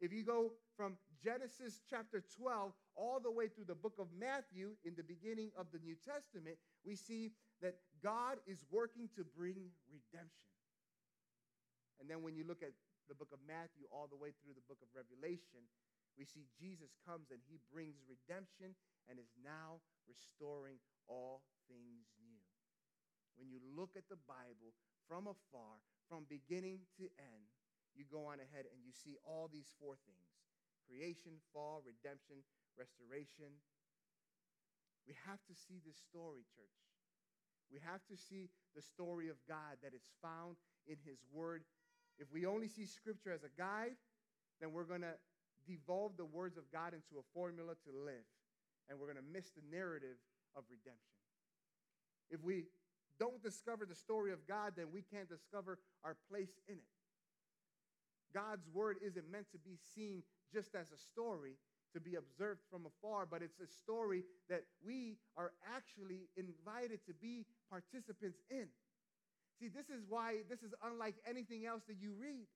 [0.01, 4.71] If you go from Genesis chapter 12 all the way through the book of Matthew
[4.85, 9.71] in the beginning of the New Testament, we see that God is working to bring
[9.91, 10.58] redemption.
[11.99, 12.75] And then when you look at
[13.11, 15.67] the book of Matthew all the way through the book of Revelation,
[16.15, 18.75] we see Jesus comes and he brings redemption
[19.07, 22.43] and is now restoring all things new.
[23.39, 24.75] When you look at the Bible
[25.07, 25.79] from afar,
[26.11, 27.47] from beginning to end,
[27.95, 30.27] you go on ahead and you see all these four things
[30.89, 32.41] creation, fall, redemption,
[32.73, 33.53] restoration.
[35.05, 36.81] We have to see this story, church.
[37.69, 40.57] We have to see the story of God that is found
[40.89, 41.69] in His Word.
[42.19, 43.97] If we only see Scripture as a guide,
[44.61, 45.15] then we're going to
[45.67, 48.27] devolve the words of God into a formula to live,
[48.89, 50.17] and we're going to miss the narrative
[50.57, 51.19] of redemption.
[52.31, 52.65] If we
[53.19, 56.93] don't discover the story of God, then we can't discover our place in it.
[58.35, 61.57] God's word isn't meant to be seen just as a story
[61.95, 67.15] to be observed from afar, but it's a story that we are actually invited to
[67.15, 68.69] be participants in.
[69.59, 72.47] See, this is why this is unlike anything else that you read.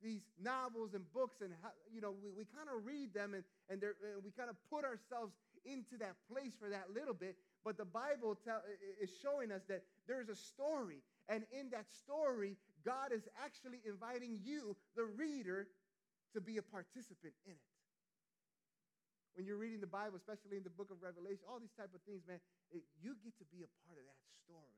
[0.00, 1.50] These novels and books, and
[1.92, 4.86] you know, we, we kind of read them and, and, and we kind of put
[4.86, 5.34] ourselves
[5.66, 7.34] into that place for that little bit.
[7.66, 8.62] But the Bible tell,
[9.02, 14.38] is showing us that there's a story, and in that story, God is actually inviting
[14.40, 15.66] you, the reader,
[16.32, 17.74] to be a participant in it.
[19.34, 22.02] When you're reading the Bible, especially in the book of Revelation, all these type of
[22.06, 22.38] things, man,
[22.70, 24.77] it, you get to be a part of that story.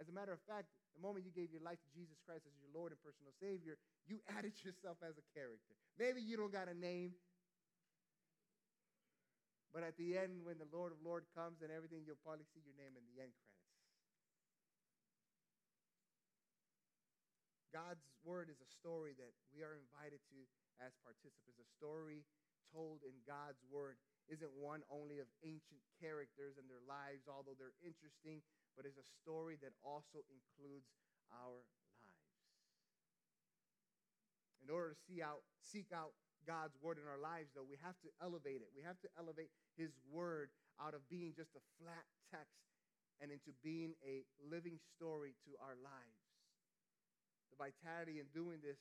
[0.00, 2.54] As a matter of fact, the moment you gave your life to Jesus Christ as
[2.58, 5.74] your Lord and personal Savior, you added yourself as a character.
[5.98, 7.14] Maybe you don't got a name,
[9.74, 12.62] but at the end, when the Lord of Lord comes and everything, you'll probably see
[12.62, 13.54] your name in the end credits.
[17.74, 20.38] God's word is a story that we are invited to
[20.78, 21.58] as participants.
[21.58, 22.22] A story
[22.70, 27.76] told in God's word isn't one only of ancient characters and their lives, although they're
[27.84, 28.40] interesting,
[28.74, 30.88] but is a story that also includes
[31.30, 31.60] our
[32.00, 32.32] lives.
[34.64, 36.16] In order to see out, seek out
[36.48, 38.72] God's word in our lives, though, we have to elevate it.
[38.72, 42.64] We have to elevate his word out of being just a flat text
[43.20, 46.20] and into being a living story to our lives.
[47.52, 48.80] The vitality in doing this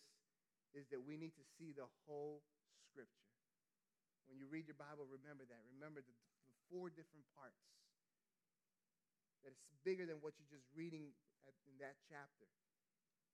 [0.73, 2.41] is that we need to see the whole
[2.89, 3.32] scripture.
[4.33, 5.61] When you read your Bible, remember that.
[5.77, 6.09] Remember the,
[6.49, 7.61] the four different parts.
[9.45, 11.13] That it's bigger than what you're just reading
[11.45, 12.49] at, in that chapter.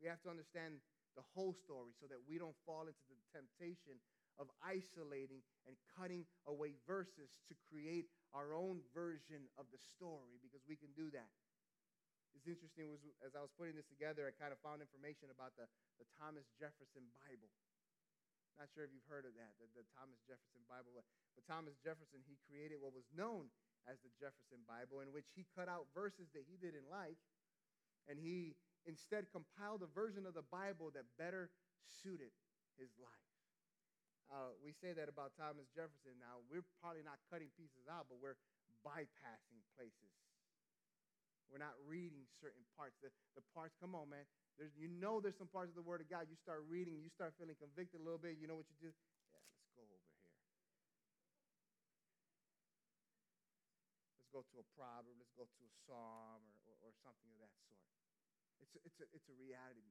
[0.03, 0.83] We have to understand
[1.15, 3.95] the whole story so that we don't fall into the temptation
[4.35, 10.67] of isolating and cutting away verses to create our own version of the story because
[10.67, 11.31] we can do that.
[12.35, 15.55] It's interesting was as I was putting this together, I kind of found information about
[15.55, 15.63] the,
[15.95, 17.47] the Thomas Jefferson Bible.
[18.59, 20.91] Not sure if you've heard of that, the, the Thomas Jefferson Bible.
[20.91, 21.07] But
[21.47, 23.47] Thomas Jefferson, he created what was known
[23.87, 27.15] as the Jefferson Bible, in which he cut out verses that he didn't like,
[28.11, 31.47] and he instead compiled a version of the Bible that better
[31.87, 32.35] suited
[32.75, 33.31] his life.
[34.27, 36.43] Uh, we say that about Thomas Jefferson now.
[36.51, 38.37] We're probably not cutting pieces out, but we're
[38.83, 40.11] bypassing places
[41.49, 42.93] we're not reading certain parts.
[43.01, 44.25] The, the parts, come on, man.
[44.62, 46.29] There's, you know there's some parts of the Word of God.
[46.29, 48.38] You start reading, you start feeling convicted a little bit.
[48.38, 48.91] You know what you do?
[49.33, 50.13] Yeah, let's go over here.
[54.21, 55.17] Let's go to a proverb.
[55.17, 57.81] Let's go to a psalm or, or, or something of that sort.
[58.62, 59.89] It's a, it's, a, it's a reality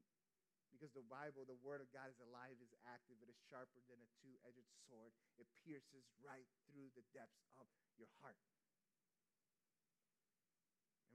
[0.71, 3.99] because the Bible, the Word of God is alive, is active, it is sharper than
[3.99, 5.11] a two edged sword.
[5.41, 7.67] It pierces right through the depths of
[7.99, 8.39] your heart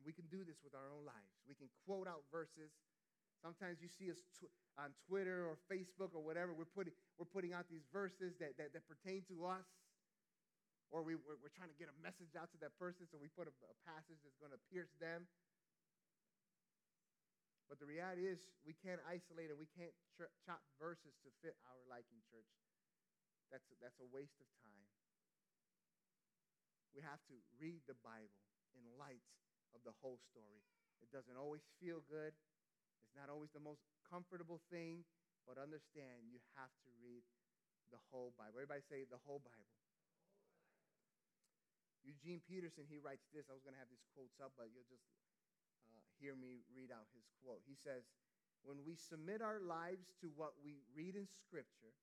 [0.03, 1.33] we can do this with our own lives.
[1.47, 2.71] We can quote out verses.
[3.39, 7.51] Sometimes you see us tw- on Twitter or Facebook or whatever, we're putting, we're putting
[7.51, 9.67] out these verses that, that, that pertain to us.
[10.93, 13.25] Or we, we're, we're, trying to get a message out to that person, so we
[13.33, 15.25] put a, a passage that's going to pierce them.
[17.65, 21.57] But the reality is, we can't isolate and we can't ch- chop verses to fit
[21.65, 22.45] our liking, church.
[23.49, 24.85] That's a, that's a waste of time.
[26.93, 28.29] We have to read the Bible
[28.77, 29.25] in light
[29.73, 30.62] of the whole story.
[31.01, 32.33] It doesn't always feel good,
[33.03, 35.05] it's not always the most comfortable thing,
[35.45, 37.21] but understand you have to read
[37.91, 38.57] the whole Bible.
[38.57, 39.77] Everybody say the whole Bible.
[42.03, 43.47] Eugene Peterson, he writes this.
[43.47, 45.07] I was going to have these quotes up, but you'll just
[45.88, 47.63] uh, hear me read out his quote.
[47.63, 48.03] He says,
[48.67, 51.95] When we submit our lives to what we read in Scripture,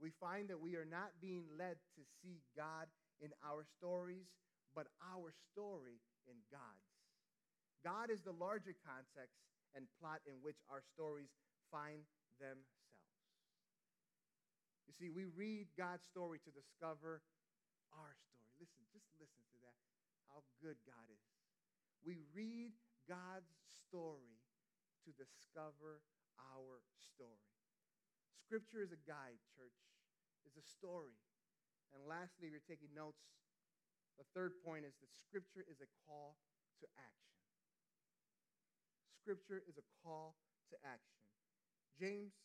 [0.00, 2.88] we find that we are not being led to see God
[3.20, 4.32] in our stories,
[4.72, 6.93] but our story in God's.
[7.84, 9.36] God is the larger context
[9.76, 11.28] and plot in which our stories
[11.68, 12.00] find
[12.40, 12.80] themselves.
[14.88, 17.20] You see, we read God's story to discover
[17.92, 18.48] our story.
[18.56, 19.76] Listen, just listen to that,
[20.32, 21.24] how good God is.
[22.00, 22.72] We read
[23.04, 24.40] God's story
[25.04, 26.00] to discover
[26.40, 27.52] our story.
[28.40, 29.76] Scripture is a guide, church,
[30.48, 31.16] is a story.
[31.92, 33.24] And lastly, if you're taking notes,
[34.16, 36.36] the third point is that Scripture is a call
[36.80, 37.33] to action.
[39.24, 40.36] Scripture is a call
[40.68, 41.16] to action.
[41.96, 42.36] James,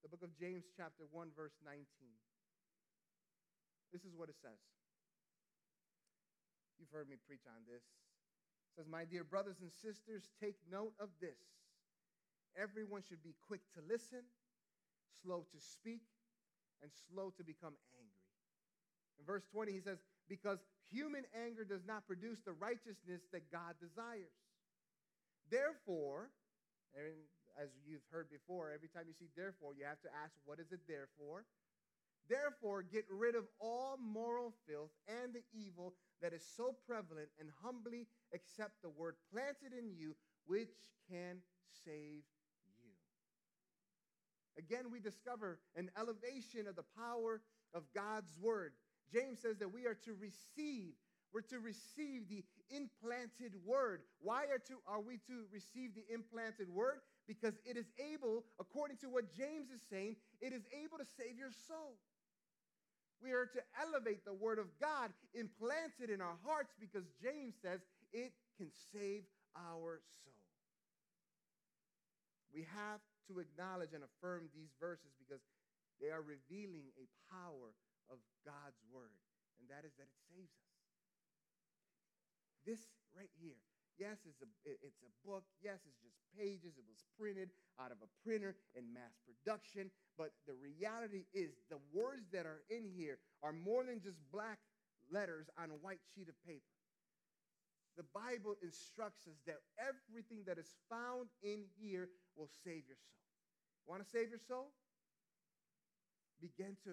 [0.00, 1.84] the book of James, chapter 1, verse 19.
[3.92, 4.56] This is what it says.
[6.80, 7.84] You've heard me preach on this.
[7.84, 11.36] It says, My dear brothers and sisters, take note of this.
[12.56, 14.24] Everyone should be quick to listen,
[15.20, 16.08] slow to speak,
[16.80, 18.24] and slow to become angry.
[19.20, 20.00] In verse 20, he says,
[20.32, 24.32] Because human anger does not produce the righteousness that God desires.
[25.50, 26.30] Therefore,
[26.94, 27.14] and
[27.60, 30.72] as you've heard before, every time you see therefore, you have to ask, what is
[30.72, 31.44] it there for?
[32.28, 37.50] Therefore, get rid of all moral filth and the evil that is so prevalent, and
[37.62, 40.74] humbly accept the word planted in you, which
[41.08, 41.36] can
[41.84, 42.24] save
[42.82, 42.90] you.
[44.58, 47.42] Again, we discover an elevation of the power
[47.74, 48.72] of God's word.
[49.12, 50.94] James says that we are to receive
[51.36, 52.40] we're to receive the
[52.72, 54.00] implanted word.
[54.24, 57.04] Why are, to, are we to receive the implanted word?
[57.26, 61.34] because it is able, according to what James is saying, it is able to save
[61.36, 61.98] your soul.
[63.18, 67.58] We are to elevate the word of God, implant it in our hearts because James
[67.58, 67.80] says
[68.12, 70.38] it can save our soul.
[72.54, 75.42] We have to acknowledge and affirm these verses because
[75.98, 77.74] they are revealing a power
[78.06, 79.18] of God's word,
[79.58, 80.65] and that is that it saves us.
[82.66, 82.82] This
[83.14, 83.56] right here,
[83.96, 85.46] yes, it's a, it's a book.
[85.62, 86.74] Yes, it's just pages.
[86.74, 89.88] It was printed out of a printer in mass production.
[90.18, 94.58] But the reality is, the words that are in here are more than just black
[95.08, 96.74] letters on a white sheet of paper.
[97.96, 103.24] The Bible instructs us that everything that is found in here will save your soul.
[103.88, 104.74] Want to save your soul?
[106.42, 106.92] Begin to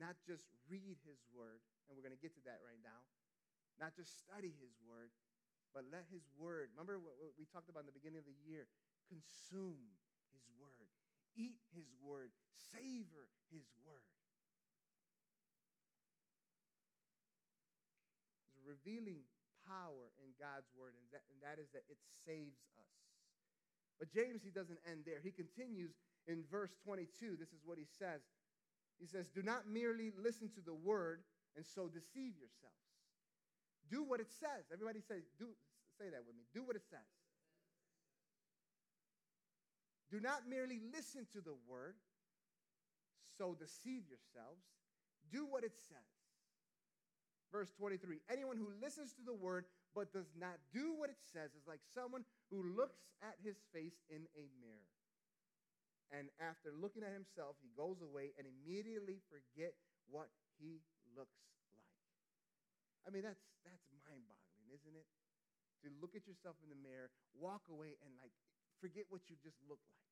[0.00, 3.02] not just read his word, and we're going to get to that right now,
[3.78, 5.10] not just study his word,
[5.74, 8.66] but let his word, remember what we talked about in the beginning of the year,
[9.06, 9.94] consume
[10.34, 10.90] his word,
[11.38, 12.34] eat his word,
[12.74, 14.10] savor his word.
[18.42, 19.22] There's a revealing
[19.68, 22.94] power in God's word, and that, and that is that it saves us.
[24.00, 25.20] But James, he doesn't end there.
[25.20, 25.92] He continues
[26.26, 27.36] in verse 22.
[27.36, 28.22] This is what he says.
[28.98, 31.22] He says, Do not merely listen to the word
[31.56, 32.87] and so deceive yourselves.
[33.90, 34.68] Do what it says.
[34.72, 35.48] Everybody say, do,
[35.98, 36.44] say that with me.
[36.54, 37.08] Do what it says.
[40.10, 41.96] Do not merely listen to the word,
[43.36, 44.64] so deceive yourselves.
[45.30, 46.08] Do what it says.
[47.52, 51.52] Verse 23 Anyone who listens to the word but does not do what it says
[51.56, 54.88] is like someone who looks at his face in a mirror.
[56.08, 59.76] And after looking at himself, he goes away and immediately forget
[60.08, 60.80] what he
[61.12, 61.36] looks
[63.08, 65.08] I mean, that's, that's mind boggling, isn't it?
[65.80, 68.36] To look at yourself in the mirror, walk away, and like
[68.84, 70.04] forget what you just look like.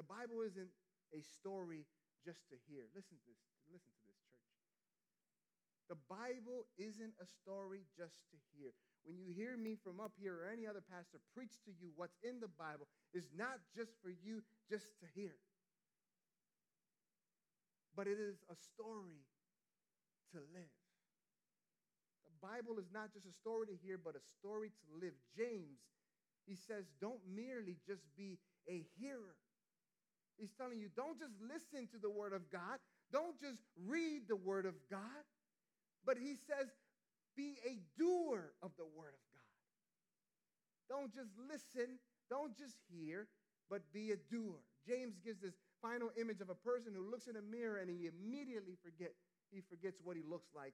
[0.00, 0.72] The Bible isn't
[1.12, 1.84] a story
[2.24, 2.88] just to hear.
[2.96, 3.52] Listen to this.
[3.68, 4.48] Listen to this, church.
[5.92, 8.72] The Bible isn't a story just to hear.
[9.04, 12.16] When you hear me from up here or any other pastor preach to you what's
[12.24, 15.36] in the Bible, is not just for you just to hear.
[17.92, 19.28] But it is a story
[20.32, 20.72] to live.
[22.42, 25.14] Bible is not just a story to hear, but a story to live.
[25.36, 25.78] James,
[26.44, 29.38] he says, don't merely just be a hearer.
[30.36, 34.36] He's telling you, don't just listen to the word of God, don't just read the
[34.36, 35.22] word of God,
[36.04, 36.66] but he says,
[37.36, 39.52] be a doer of the word of God.
[40.90, 41.96] Don't just listen,
[42.28, 43.28] don't just hear,
[43.70, 44.58] but be a doer.
[44.86, 48.10] James gives this final image of a person who looks in a mirror and he
[48.10, 49.12] immediately forget
[49.50, 50.72] he forgets what he looks like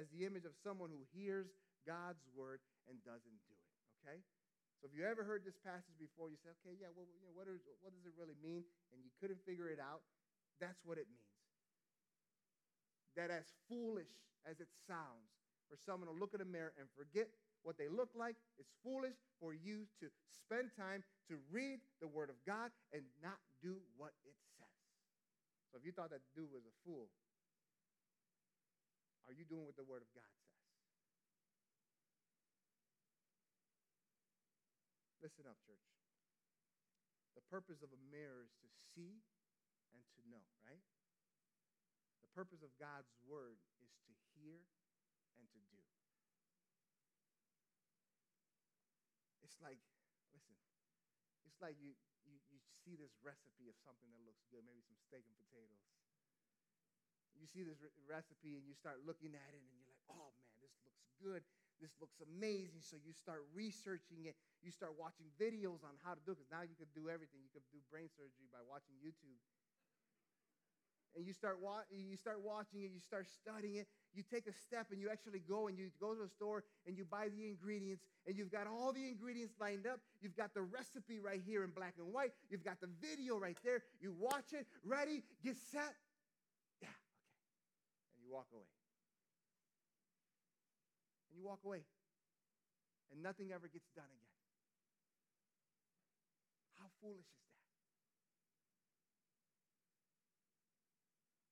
[0.00, 1.52] as the image of someone who hears
[1.84, 3.72] God's word and doesn't do it.
[4.02, 4.18] Okay?
[4.82, 7.30] So if you ever heard this passage before, you say, okay, yeah, well, you know,
[7.30, 8.66] what, what does it really mean?
[8.90, 10.02] And you couldn't figure it out.
[10.58, 11.38] That's what it means.
[13.14, 14.10] That as foolish
[14.42, 15.30] as it sounds
[15.70, 17.30] for someone to look in a mirror and forget
[17.62, 22.26] what they look like, it's foolish for you to spend time to read the Word
[22.26, 24.82] of God and not do what it says.
[25.70, 27.06] So if you thought that dude was a fool,
[29.30, 30.52] are you doing what the Word of God says?
[35.22, 35.86] Listen up, church.
[37.38, 39.22] The purpose of a mirror is to see
[39.94, 40.82] and to know, right?
[42.26, 44.66] The purpose of God's Word is to hear
[45.38, 45.80] and to do.
[49.46, 49.78] It's like,
[50.34, 50.58] listen,
[51.46, 51.94] it's like you,
[52.26, 55.86] you, you see this recipe of something that looks good, maybe some steak and potatoes
[57.42, 60.30] you see this re- recipe and you start looking at it and you're like, oh
[60.38, 61.42] man, this looks good.
[61.82, 62.86] This looks amazing.
[62.86, 64.38] So you start researching it.
[64.62, 67.42] You start watching videos on how to do it because now you can do everything.
[67.42, 69.42] You can do brain surgery by watching YouTube.
[71.18, 73.86] And you start, wa- you start watching it, you start studying it.
[74.14, 76.96] You take a step and you actually go and you go to the store and
[76.96, 80.00] you buy the ingredients and you've got all the ingredients lined up.
[80.22, 82.32] You've got the recipe right here in black and white.
[82.48, 83.82] You've got the video right there.
[84.00, 85.92] You watch it, ready, get set,
[88.32, 88.72] walk away.
[91.28, 91.84] And you walk away,
[93.12, 94.36] and nothing ever gets done again.
[96.80, 97.60] How foolish is that?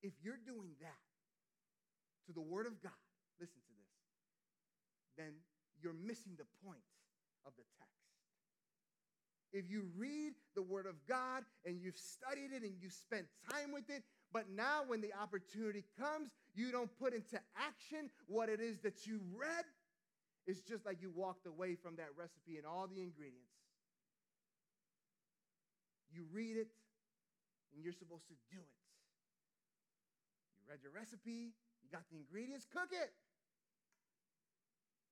[0.01, 1.05] If you're doing that
[2.25, 2.97] to the Word of God,
[3.39, 3.93] listen to this,
[5.17, 5.33] then
[5.81, 6.85] you're missing the point
[7.45, 8.00] of the text.
[9.53, 13.71] If you read the Word of God and you've studied it and you've spent time
[13.73, 18.61] with it, but now, when the opportunity comes, you don't put into action what it
[18.61, 19.65] is that you read.
[20.47, 23.51] It's just like you walked away from that recipe and all the ingredients.
[26.13, 26.67] You read it,
[27.75, 28.75] and you're supposed to do it.
[30.59, 31.51] You read your recipe,
[31.83, 33.11] you got the ingredients, cook it.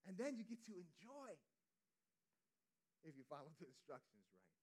[0.07, 1.35] And then you get to enjoy
[3.10, 4.53] if you follow the instructions right.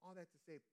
[0.00, 0.64] All that to say,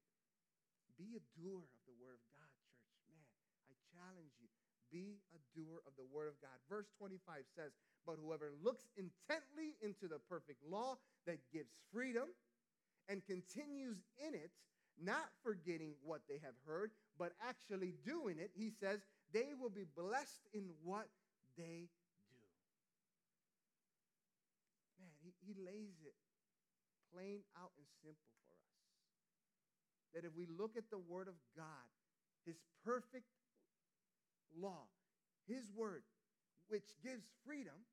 [0.96, 2.88] be a doer of the word of God, church.
[3.12, 3.28] Man,
[3.68, 4.48] I challenge you.
[4.94, 6.56] Be a doer of the word of God.
[6.72, 7.76] Verse 25 says,
[8.08, 10.96] But whoever looks intently into the perfect law
[11.28, 12.32] that gives freedom
[13.10, 14.56] and continues in it,
[14.96, 19.04] not forgetting what they have heard, but actually doing it, he says,
[19.34, 21.10] they will be blessed in what
[21.58, 21.92] they
[22.32, 22.40] do.
[25.02, 25.12] Man,
[25.46, 26.18] he, lays it
[27.14, 28.76] plain out and simple for us.
[30.14, 31.88] That if we look at the Word of God,
[32.46, 33.32] His perfect
[34.52, 34.92] law,
[35.48, 36.04] His Word,
[36.68, 37.88] which gives freedom,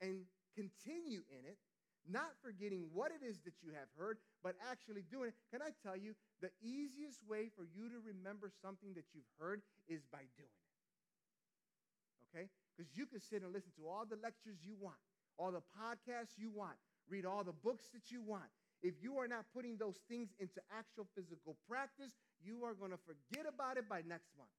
[0.00, 1.58] and continue in it,
[2.04, 5.36] not forgetting what it is that you have heard, but actually doing it.
[5.50, 6.12] Can I tell you,
[6.44, 10.68] the easiest way for you to remember something that you've heard is by doing it.
[12.28, 12.46] Okay?
[12.76, 15.00] Because you can sit and listen to all the lectures you want,
[15.38, 16.76] all the podcasts you want,
[17.08, 18.48] read all the books that you want.
[18.82, 22.12] If you are not putting those things into actual physical practice,
[22.42, 24.52] you are going to forget about it by next month.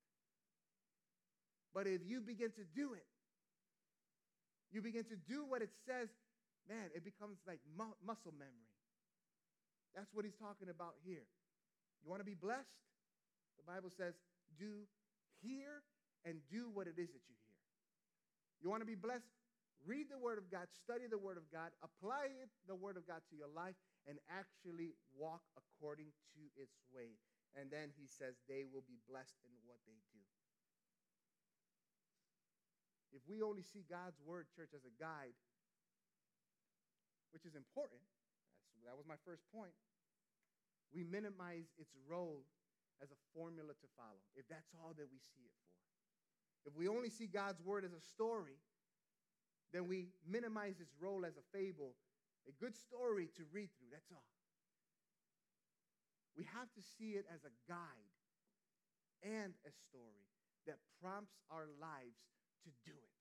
[1.73, 3.05] But if you begin to do it,
[4.71, 6.09] you begin to do what it says,
[6.67, 8.73] man, it becomes like mu- muscle memory.
[9.93, 11.27] That's what he's talking about here.
[12.03, 12.75] You want to be blessed?
[13.61, 14.15] The Bible says,
[14.59, 14.83] do
[15.41, 15.83] hear
[16.25, 17.55] and do what it is that you hear.
[18.63, 19.29] You want to be blessed?
[19.85, 23.05] Read the Word of God, study the Word of God, apply it, the Word of
[23.05, 23.77] God to your life,
[24.09, 27.21] and actually walk according to its way.
[27.53, 30.25] And then he says they will be blessed in what they do.
[33.13, 35.37] If we only see God's Word, church, as a guide,
[37.29, 38.01] which is important,
[38.89, 39.73] that was my first point,
[40.93, 42.45] we minimize its role
[43.01, 45.75] as a formula to follow, if that's all that we see it for.
[46.69, 48.57] If we only see God's word as a story,
[49.75, 51.91] then we minimize its role as a fable,
[52.47, 53.91] a good story to read through.
[53.91, 54.23] That's all.
[56.37, 58.15] We have to see it as a guide
[59.23, 60.31] and a story
[60.67, 62.23] that prompts our lives
[62.63, 63.15] to do it.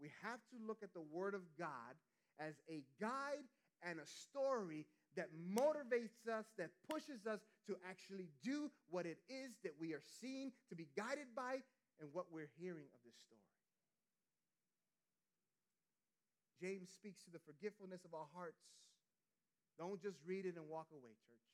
[0.00, 1.98] We have to look at the Word of God
[2.38, 3.46] as a guide
[3.82, 9.54] and a story that motivates us, that pushes us to actually do what it is
[9.62, 11.62] that we are seeing, to be guided by,
[12.00, 13.43] and what we're hearing of this story.
[16.64, 18.64] James speaks to the forgetfulness of our hearts.
[19.76, 21.52] Don't just read it and walk away, church.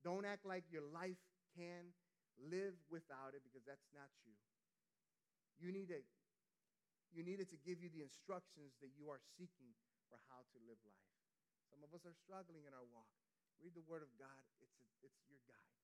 [0.00, 1.20] Don't act like your life
[1.52, 1.92] can
[2.40, 4.32] live without it because that's not you.
[5.60, 6.08] You need it.
[7.12, 9.76] You need it to give you the instructions that you are seeking
[10.08, 11.12] for how to live life.
[11.68, 13.12] Some of us are struggling in our walk.
[13.60, 15.76] Read the Word of God, it's, a, it's your guide.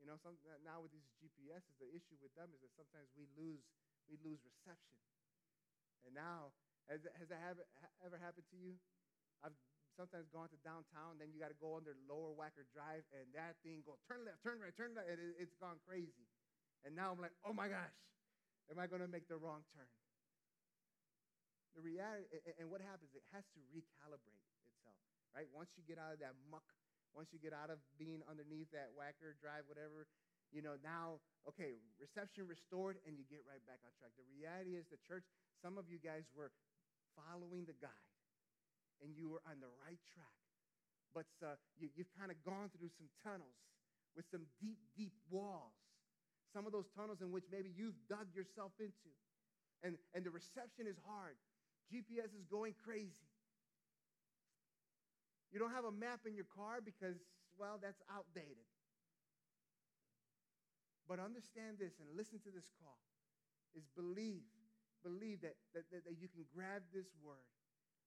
[0.00, 3.28] You know, some, now with these GPSs, the issue with them is that sometimes we
[3.36, 3.68] lose,
[4.08, 4.96] we lose reception.
[6.06, 6.54] And now,
[6.88, 7.60] has, has that have,
[8.04, 8.76] ever happened to you?
[9.44, 9.56] I've
[9.98, 13.60] sometimes gone to downtown, then you got to go under Lower Wacker Drive, and that
[13.60, 16.24] thing goes turn left, turn right, turn left, and it, it's gone crazy.
[16.86, 17.92] And now I'm like, oh my gosh,
[18.72, 19.90] am I going to make the wrong turn?
[21.76, 22.26] The reality,
[22.58, 24.42] and what happens, it has to recalibrate
[24.72, 24.98] itself,
[25.36, 25.46] right?
[25.54, 26.66] Once you get out of that muck,
[27.14, 30.10] once you get out of being underneath that Wacker drive, whatever,
[30.50, 34.10] you know, now, okay, reception restored, and you get right back on track.
[34.18, 35.26] The reality is, the church,
[35.60, 36.50] some of you guys were
[37.16, 38.16] following the guide,
[39.04, 40.40] and you were on the right track.
[41.12, 43.60] But uh, you, you've kind of gone through some tunnels
[44.16, 45.76] with some deep, deep walls.
[46.50, 49.10] Some of those tunnels in which maybe you've dug yourself into.
[49.82, 51.38] And, and the reception is hard.
[51.90, 53.30] GPS is going crazy.
[55.50, 57.18] You don't have a map in your car because,
[57.58, 58.70] well, that's outdated.
[61.10, 63.02] But understand this and listen to this call
[63.74, 64.46] is believe,
[65.02, 67.48] believe that, that, that, that you can grab this word,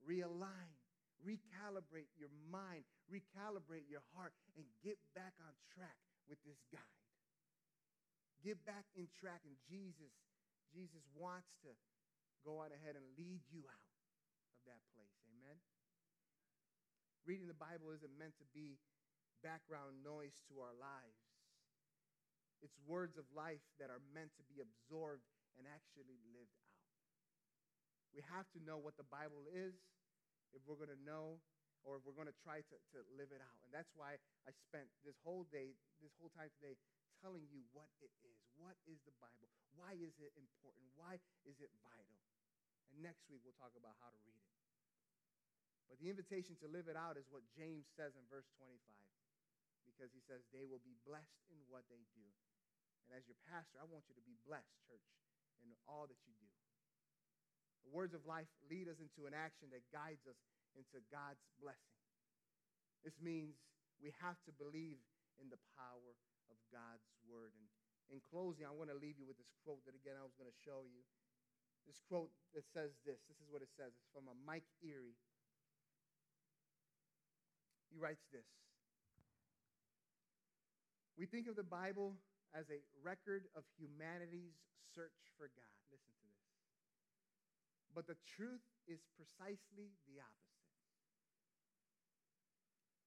[0.03, 0.73] realign,
[1.23, 7.03] recalibrate your mind, recalibrate your heart, and get back on track with this guide.
[8.43, 10.11] Get back in track, and Jesus,
[10.75, 11.71] Jesus wants to
[12.43, 13.87] go on ahead and lead you out
[14.51, 15.15] of that place.
[15.31, 15.55] Amen?
[17.23, 18.75] Reading the Bible isn't meant to be
[19.39, 21.23] background noise to our lives.
[22.59, 25.23] It's words of life that are meant to be absorbed
[25.55, 26.62] and actually lived.
[28.13, 29.73] We have to know what the Bible is
[30.53, 31.41] if we're going to know
[31.83, 33.59] or if we're going to try to, to live it out.
[33.67, 34.15] And that's why
[34.47, 36.79] I spent this whole day, this whole time today,
[37.19, 38.39] telling you what it is.
[38.55, 39.51] What is the Bible?
[39.75, 40.85] Why is it important?
[40.95, 42.19] Why is it vital?
[42.93, 44.53] And next week, we'll talk about how to read it.
[45.89, 48.79] But the invitation to live it out is what James says in verse 25,
[49.85, 52.27] because he says, They will be blessed in what they do.
[53.07, 55.03] And as your pastor, I want you to be blessed, church,
[55.65, 56.52] in all that you do.
[57.83, 60.39] The words of life lead us into an action that guides us
[60.73, 61.99] into God's blessing.
[63.03, 63.59] This means
[63.99, 65.03] we have to believe
[65.37, 66.15] in the power
[66.47, 67.51] of God's word.
[67.55, 67.67] And
[68.11, 70.49] in closing, I want to leave you with this quote that, again, I was going
[70.49, 71.03] to show you.
[71.83, 73.91] This quote that says this this is what it says.
[73.91, 75.11] It's from a Mike Erre.
[77.91, 78.47] He writes this
[81.19, 82.15] We think of the Bible
[82.55, 84.55] as a record of humanity's
[84.95, 85.75] search for God.
[85.91, 86.12] Listen.
[87.95, 90.63] But the truth is precisely the opposite.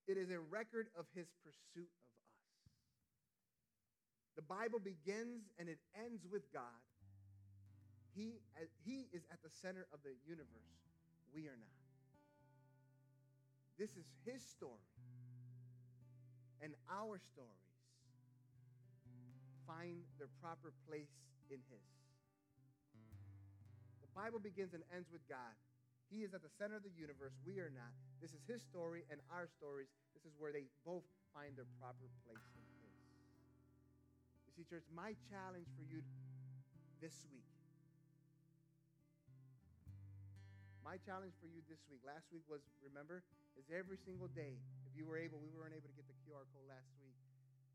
[0.06, 2.30] It is a record of his pursuit of us.
[4.38, 6.82] The Bible begins and it ends with God.
[8.14, 8.40] He,
[8.84, 10.80] he is at the center of the universe.
[11.34, 11.82] We are not.
[13.78, 14.88] This is his story.
[16.62, 17.66] And our stories
[19.66, 21.10] find their proper place
[21.50, 21.95] in His.
[24.16, 25.52] Bible begins and ends with God.
[26.08, 27.36] He is at the center of the universe.
[27.44, 27.92] We are not.
[28.24, 29.92] This is His story and our stories.
[30.16, 31.04] This is where they both
[31.36, 32.96] find their proper place in His.
[34.48, 36.00] You see, church, my challenge for you
[37.04, 37.44] this week.
[40.80, 43.20] My challenge for you this week, last week was, remember,
[43.58, 44.56] is every single day.
[44.88, 47.18] If you were able, we weren't able to get the QR code last week.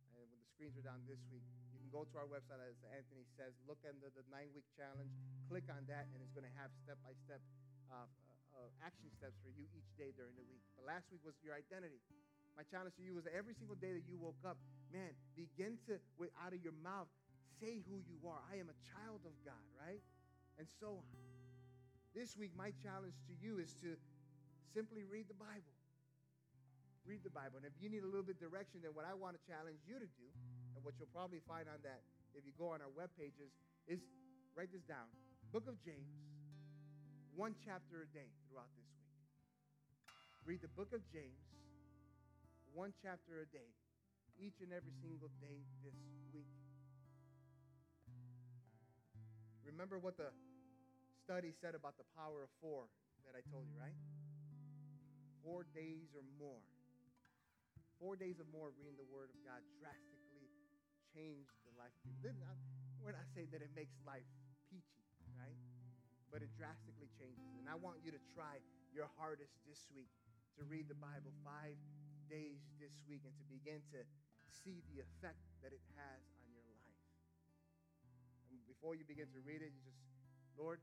[0.09, 1.45] And when the screens were down this week,
[1.91, 5.11] go to our website, as Anthony says, look under the nine week challenge,
[5.51, 7.43] click on that, and it's going to have step by step
[8.81, 10.61] action steps for you each day during the week.
[10.77, 11.97] But last week was your identity.
[12.53, 14.59] My challenge to you was every single day that you woke up,
[14.91, 17.07] man, begin to, with, out of your mouth,
[17.57, 18.41] say who you are.
[18.51, 20.01] I am a child of God, right?
[20.59, 21.17] And so on.
[22.11, 23.95] This week, my challenge to you is to
[24.75, 25.71] simply read the Bible.
[27.07, 27.63] Read the Bible.
[27.63, 29.79] And if you need a little bit of direction, then what I want to challenge
[29.87, 30.27] you to do
[30.81, 32.01] and what you'll probably find on that,
[32.33, 33.53] if you go on our web pages,
[33.85, 34.01] is
[34.57, 35.05] write this down
[35.53, 36.09] Book of James,
[37.37, 39.13] one chapter a day throughout this week.
[40.41, 41.37] Read the book of James,
[42.73, 43.69] one chapter a day,
[44.41, 45.93] each and every single day this
[46.33, 46.49] week.
[49.61, 50.33] Remember what the
[51.21, 52.89] study said about the power of four
[53.29, 53.93] that I told you, right?
[55.45, 56.65] Four days or more.
[58.01, 60.20] Four days or more reading the Word of God drastically
[61.11, 62.31] change the life of people.
[62.39, 64.25] Not, uh, we're not saying that it makes life
[64.71, 65.03] peachy,
[65.35, 65.55] right?
[66.31, 67.47] But it drastically changes.
[67.59, 68.59] And I want you to try
[68.95, 70.11] your hardest this week
[70.59, 71.75] to read the Bible five
[72.31, 73.99] days this week and to begin to
[74.47, 76.99] see the effect that it has on your life.
[78.51, 79.99] And before you begin to read it, you just,
[80.59, 80.79] Lord,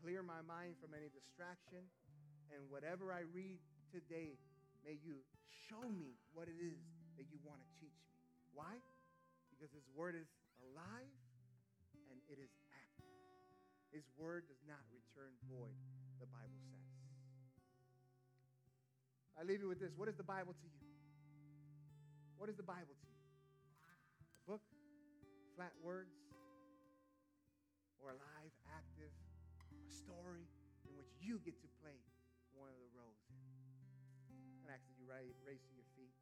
[0.00, 1.84] clear my mind from any distraction.
[2.52, 4.36] And whatever I read today,
[4.84, 5.24] may you
[5.68, 6.80] show me what it is
[7.16, 8.12] that you want to teach me.
[8.52, 8.76] Why?
[9.64, 10.28] Because his word is
[10.60, 11.16] alive
[12.12, 13.16] and it is active.
[13.96, 15.72] His word does not return void,
[16.20, 16.84] the Bible says.
[19.40, 19.96] I leave you with this.
[19.96, 20.92] What is the Bible to you?
[22.36, 23.24] What is the Bible to you?
[24.36, 24.60] A book,
[25.56, 26.12] flat words,
[28.04, 29.16] or alive, active,
[29.64, 30.44] a story
[30.84, 31.96] in which you get to play
[32.52, 33.40] one of the roles in.
[34.60, 36.12] And actually, you raise to your feet.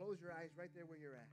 [0.00, 1.28] Close your eyes right there where you're at.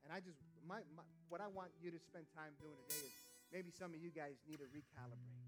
[0.00, 3.12] And I just, my, my, what I want you to spend time doing today is
[3.52, 5.44] maybe some of you guys need to recalibrate.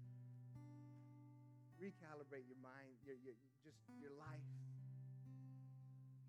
[1.81, 3.33] Recalibrate your mind, your, your,
[3.65, 4.45] just your life.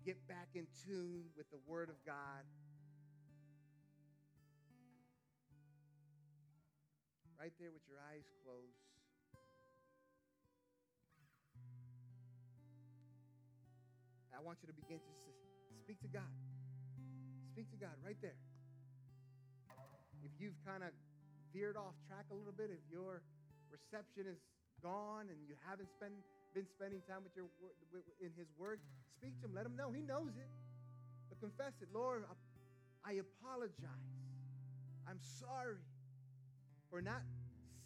[0.01, 2.41] Get back in tune with the Word of God.
[7.37, 8.88] Right there with your eyes closed.
[14.39, 15.13] I want you to begin to
[15.83, 16.31] speak to God.
[17.51, 18.39] Speak to God right there.
[20.23, 20.95] If you've kind of
[21.51, 23.19] veered off track a little bit, if your
[23.67, 24.39] reception is
[24.79, 27.51] gone and you haven't been spending time with your
[28.23, 28.79] in His Word,
[29.19, 29.59] speak to Him.
[29.59, 30.47] Let Him know He knows it.
[31.27, 32.23] But confess it, Lord.
[33.03, 34.15] I apologize.
[35.03, 35.83] I'm sorry
[36.87, 37.27] for not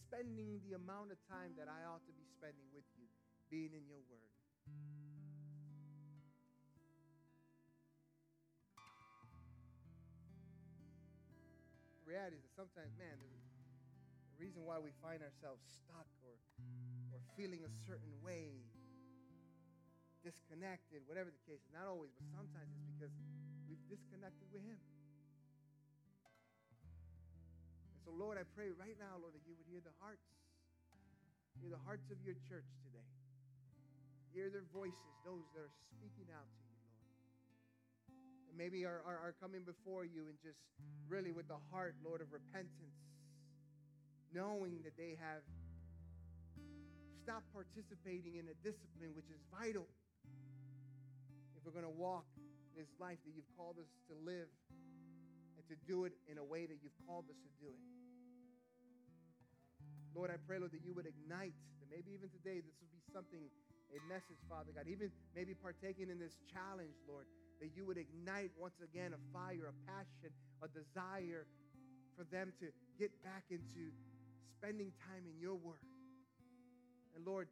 [0.05, 3.09] spending the amount of time that I ought to be spending with you,
[3.49, 4.32] being in your Word.
[12.07, 16.35] Reality is that sometimes, man, the, the reason why we find ourselves stuck or,
[17.15, 18.53] or feeling a certain way,
[20.23, 23.13] disconnected, whatever the case is, not always, but sometimes it's because
[23.67, 24.79] we've disconnected with Him.
[27.91, 30.23] And so, Lord, I pray right now, Lord, that you would hear the hearts
[31.63, 33.07] Hear the hearts of your church today.
[34.35, 36.72] Hear their voices, those that are speaking out to you,
[38.57, 40.59] maybe are, are, are coming before you and just
[41.09, 42.97] really with the heart, Lord, of repentance,
[44.33, 45.41] knowing that they have
[47.23, 49.87] stopped participating in a discipline which is vital
[51.55, 52.27] if we're going to walk
[52.75, 54.49] this life that you've called us to live
[55.55, 57.83] and to do it in a way that you've called us to do it.
[60.13, 63.01] Lord, I pray, Lord, that you would ignite, that maybe even today this would be
[63.09, 63.49] something,
[63.93, 67.25] a message, Father God, even maybe partaking in this challenge, Lord,
[67.63, 71.47] that you would ignite once again a fire, a passion, a desire
[72.19, 72.67] for them to
[72.99, 73.87] get back into
[74.59, 75.79] spending time in your word.
[77.15, 77.47] And Lord,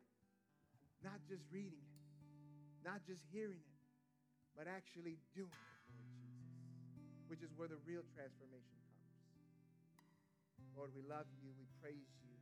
[0.99, 1.95] not just reading it,
[2.83, 3.79] not just hearing it,
[4.51, 8.83] but actually doing it, Lord Jesus, which is where the real transformation
[9.95, 10.11] comes.
[10.75, 11.55] Lord, we love you.
[11.55, 12.35] We praise you.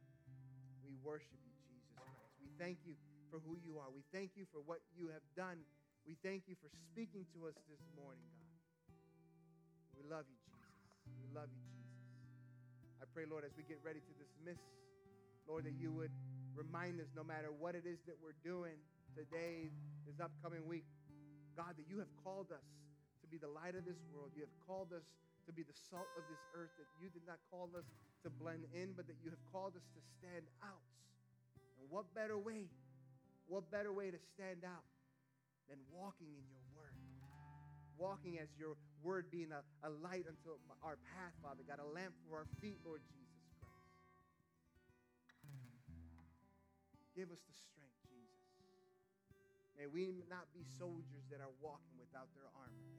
[0.81, 2.33] We worship you, Jesus Christ.
[2.41, 2.97] We thank you
[3.29, 3.93] for who you are.
[3.93, 5.61] We thank you for what you have done.
[6.09, 8.57] We thank you for speaking to us this morning, God.
[9.93, 10.81] We love you, Jesus.
[11.21, 12.01] We love you, Jesus.
[12.97, 14.57] I pray, Lord, as we get ready to dismiss,
[15.45, 16.09] Lord, that you would
[16.57, 18.73] remind us no matter what it is that we're doing
[19.13, 19.69] today,
[20.09, 20.89] this upcoming week,
[21.53, 22.65] God, that you have called us
[23.21, 24.33] to be the light of this world.
[24.33, 25.05] You have called us
[25.45, 27.85] to be the salt of this earth, that you did not call us
[28.25, 30.81] to blend in, but that you have called us to stand out.
[31.77, 32.65] And what better way,
[33.45, 34.81] what better way to stand out
[35.69, 36.97] than walking in your word?
[37.95, 42.13] Walking as your word being a, a light unto our path, Father God, a lamp
[42.27, 43.77] for our feet, Lord Jesus Christ.
[47.15, 48.43] Give us the strength, Jesus.
[49.77, 52.89] May we not be soldiers that are walking without their armor,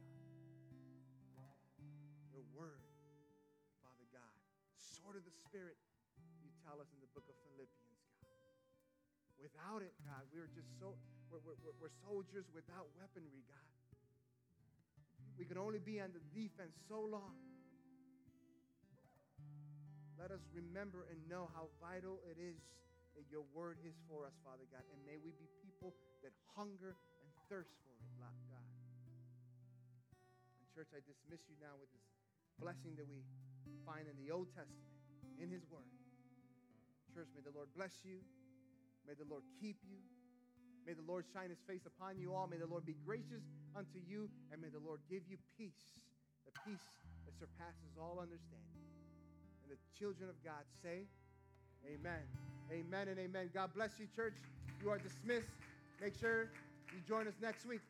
[1.37, 1.57] God.
[2.33, 2.81] Your word
[4.01, 4.37] Father God,
[4.77, 5.77] sword of the Spirit,
[6.41, 8.57] you tell us in the book of Philippians, God.
[9.37, 10.97] Without it, God, we are just so,
[11.31, 13.71] we're, we're, we're soldiers without weaponry, God.
[15.39, 17.39] We can only be on the defense so long.
[20.21, 22.61] Let us remember and know how vital it is
[23.17, 24.85] that your word is for us, Father God.
[24.93, 26.93] And may we be people that hunger
[27.25, 28.37] and thirst for it, God.
[30.61, 32.05] And church, I dismiss you now with this
[32.61, 33.25] blessing that we
[33.89, 34.93] find in the Old Testament
[35.41, 35.89] in His Word.
[37.17, 38.21] Church, may the Lord bless you.
[39.09, 40.05] May the Lord keep you.
[40.91, 42.49] May the Lord shine His face upon you all.
[42.51, 43.47] May the Lord be gracious
[43.79, 44.29] unto you.
[44.51, 46.03] And may the Lord give you peace,
[46.43, 48.83] the peace that surpasses all understanding.
[49.63, 51.07] And the children of God say,
[51.87, 52.27] Amen.
[52.73, 53.51] Amen and amen.
[53.55, 54.35] God bless you, church.
[54.83, 55.63] You are dismissed.
[56.03, 56.51] Make sure
[56.91, 57.87] you join us next week.